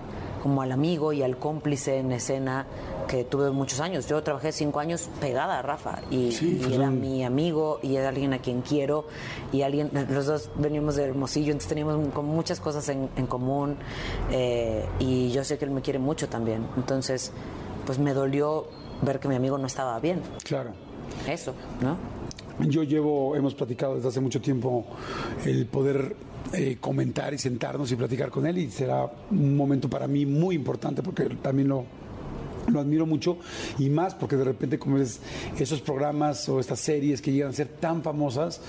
como 0.42 0.62
al 0.62 0.72
amigo 0.72 1.12
y 1.12 1.22
al 1.22 1.36
cómplice 1.36 1.98
en 1.98 2.12
escena 2.12 2.66
que 3.08 3.24
tuve 3.24 3.50
muchos 3.50 3.80
años. 3.80 4.06
Yo 4.06 4.22
trabajé 4.22 4.52
cinco 4.52 4.78
años 4.78 5.08
pegada 5.20 5.58
a 5.58 5.62
Rafa 5.62 6.02
y, 6.10 6.30
Sí, 6.30 6.58
y 6.60 6.62
pues, 6.62 6.74
era 6.74 6.90
mi 6.90 7.24
amigo 7.24 7.80
y 7.82 7.96
era 7.96 8.10
alguien 8.10 8.34
a 8.34 8.38
quien 8.38 8.60
quiero 8.60 9.06
y 9.50 9.62
alguien, 9.62 9.90
los 10.10 10.26
dos 10.26 10.50
venimos 10.56 10.94
de 10.94 11.04
Hermosillo, 11.04 11.48
entonces 11.48 11.68
teníamos 11.68 12.14
muchas 12.22 12.60
cosas 12.60 12.88
en, 12.88 13.08
en 13.16 13.26
común 13.26 13.76
eh, 14.30 14.84
y 15.00 15.30
yo 15.32 15.42
sé 15.42 15.58
que 15.58 15.64
él 15.64 15.70
me 15.70 15.82
quiere 15.82 15.98
mucho 15.98 16.28
también. 16.28 16.66
Entonces, 16.76 17.32
pues 17.86 17.98
me 17.98 18.12
dolió 18.12 18.68
ver 19.02 19.18
que 19.18 19.28
mi 19.28 19.34
amigo 19.34 19.58
no 19.58 19.66
estaba 19.66 19.98
bien. 19.98 20.20
Claro. 20.44 20.72
Eso, 21.26 21.54
¿no? 21.80 21.96
Yo 22.68 22.82
llevo, 22.82 23.34
hemos 23.36 23.54
platicado 23.54 23.94
desde 23.94 24.08
hace 24.08 24.20
mucho 24.20 24.40
tiempo 24.40 24.84
el 25.46 25.66
poder 25.66 26.16
eh, 26.52 26.76
comentar 26.80 27.32
y 27.32 27.38
sentarnos 27.38 27.90
y 27.92 27.96
platicar 27.96 28.30
con 28.30 28.46
él 28.46 28.58
y 28.58 28.70
será 28.70 29.10
un 29.30 29.56
momento 29.56 29.88
para 29.88 30.08
mí 30.08 30.26
muy 30.26 30.56
importante 30.56 31.02
porque 31.02 31.24
también 31.40 31.68
lo, 31.68 31.84
lo 32.70 32.80
admiro 32.80 33.06
mucho 33.06 33.38
y 33.78 33.88
más 33.90 34.14
porque 34.14 34.36
de 34.36 34.44
repente 34.44 34.78
como 34.78 34.98
es 34.98 35.20
esos 35.58 35.80
programas 35.80 36.48
o 36.48 36.60
estas 36.60 36.80
series 36.80 37.20
que 37.20 37.32
llegan 37.32 37.50
a 37.50 37.52
ser 37.52 37.68
tan 37.68 38.02
famosas, 38.02 38.60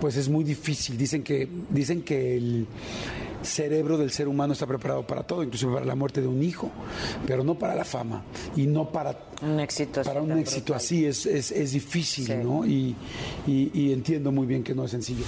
pues 0.00 0.16
es 0.16 0.28
muy 0.28 0.44
difícil. 0.44 0.96
Dicen 0.96 1.22
que, 1.22 1.48
dicen 1.70 2.02
que 2.02 2.36
el 2.36 2.66
cerebro 3.42 3.96
del 3.96 4.10
ser 4.10 4.28
humano 4.28 4.52
está 4.52 4.66
preparado 4.66 5.06
para 5.06 5.22
todo, 5.22 5.42
inclusive 5.42 5.72
para 5.72 5.86
la 5.86 5.94
muerte 5.94 6.20
de 6.20 6.26
un 6.26 6.42
hijo, 6.42 6.70
pero 7.26 7.42
no 7.42 7.58
para 7.58 7.74
la 7.74 7.84
fama 7.84 8.22
y 8.54 8.66
no 8.66 8.90
para 8.92 9.16
Un 9.42 9.58
éxito. 9.60 10.02
para 10.02 10.20
un 10.20 10.32
éxito 10.38 10.64
brutal. 10.74 10.76
así 10.76 11.06
es, 11.06 11.24
es, 11.26 11.50
es 11.50 11.72
difícil, 11.72 12.26
Sí. 12.26 12.34
¿no? 12.42 12.66
Y, 12.66 12.94
y- 13.46 13.70
y 13.72 13.92
entiendo 13.92 14.30
muy 14.30 14.46
bien 14.46 14.62
que 14.62 14.74
no 14.74 14.84
es 14.84 14.90
sencillo. 14.90 15.24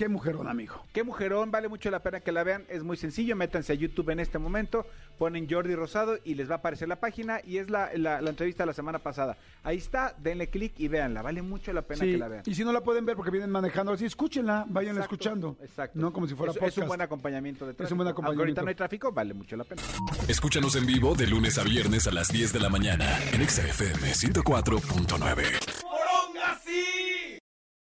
Qué 0.00 0.08
mujerón, 0.08 0.48
amigo. 0.48 0.82
Qué 0.94 1.02
mujerón, 1.04 1.50
vale 1.50 1.68
mucho 1.68 1.90
la 1.90 2.02
pena 2.02 2.20
que 2.20 2.32
la 2.32 2.42
vean, 2.42 2.64
es 2.70 2.82
muy 2.82 2.96
sencillo, 2.96 3.36
métanse 3.36 3.72
a 3.72 3.74
YouTube 3.74 4.08
en 4.08 4.20
este 4.20 4.38
momento, 4.38 4.86
ponen 5.18 5.46
Jordi 5.46 5.74
Rosado 5.74 6.16
y 6.24 6.36
les 6.36 6.48
va 6.48 6.54
a 6.54 6.56
aparecer 6.56 6.88
la 6.88 6.96
página 6.96 7.42
y 7.44 7.58
es 7.58 7.68
la, 7.68 7.90
la- 7.96 8.22
la 8.22 8.30
entrevista 8.30 8.62
de 8.62 8.68
la 8.68 8.72
semana 8.72 8.98
pasada. 9.00 9.36
Ahí 9.62 9.76
está, 9.76 10.14
denle 10.16 10.48
clic 10.48 10.72
y 10.78 10.88
véanla, 10.88 11.20
vale 11.20 11.42
mucho 11.42 11.70
la 11.74 11.82
pena 11.82 12.00
Sí, 12.02 12.12
que 12.12 12.16
la 12.16 12.28
vean. 12.28 12.42
y 12.46 12.54
si 12.54 12.64
no 12.64 12.72
la 12.72 12.80
pueden 12.80 13.04
ver 13.04 13.14
porque 13.14 13.30
vienen 13.30 13.50
manejando 13.50 13.92
así, 13.92 14.06
escúchenla, 14.06 14.64
váyanla 14.70 15.00
Exacto, 15.02 15.14
escuchando. 15.16 15.56
Exacto. 15.60 15.98
No 16.00 16.14
como 16.14 16.26
si 16.26 16.34
fuera 16.34 16.52
es, 16.52 16.56
es 16.56 16.60
podcast. 16.62 16.78
un 16.78 16.88
buen 16.88 17.00
acompañamiento 17.02 17.66
de 17.66 17.74
tráfico. 17.74 17.84
Es 17.86 17.92
un 17.92 17.98
buen 17.98 18.06
Aunque 18.08 18.14
acompañamiento. 18.22 18.42
ahorita 18.60 18.62
no 18.62 18.68
hay 18.70 18.74
tráfico, 18.76 19.12
vale 19.12 19.34
mucho 19.34 19.54
la 19.58 19.64
pena. 19.64 19.82
Escúchanos 20.28 20.76
en 20.76 20.86
vivo 20.86 21.14
de 21.14 21.26
lunes 21.26 21.58
a 21.58 21.62
viernes 21.62 22.06
a 22.06 22.10
las 22.10 22.28
10 22.28 22.54
de 22.54 22.60
la 22.60 22.70
mañana 22.70 23.04
en 23.34 23.42
Exa 23.42 23.60
FM 23.68 24.12
104.9. 24.14 25.44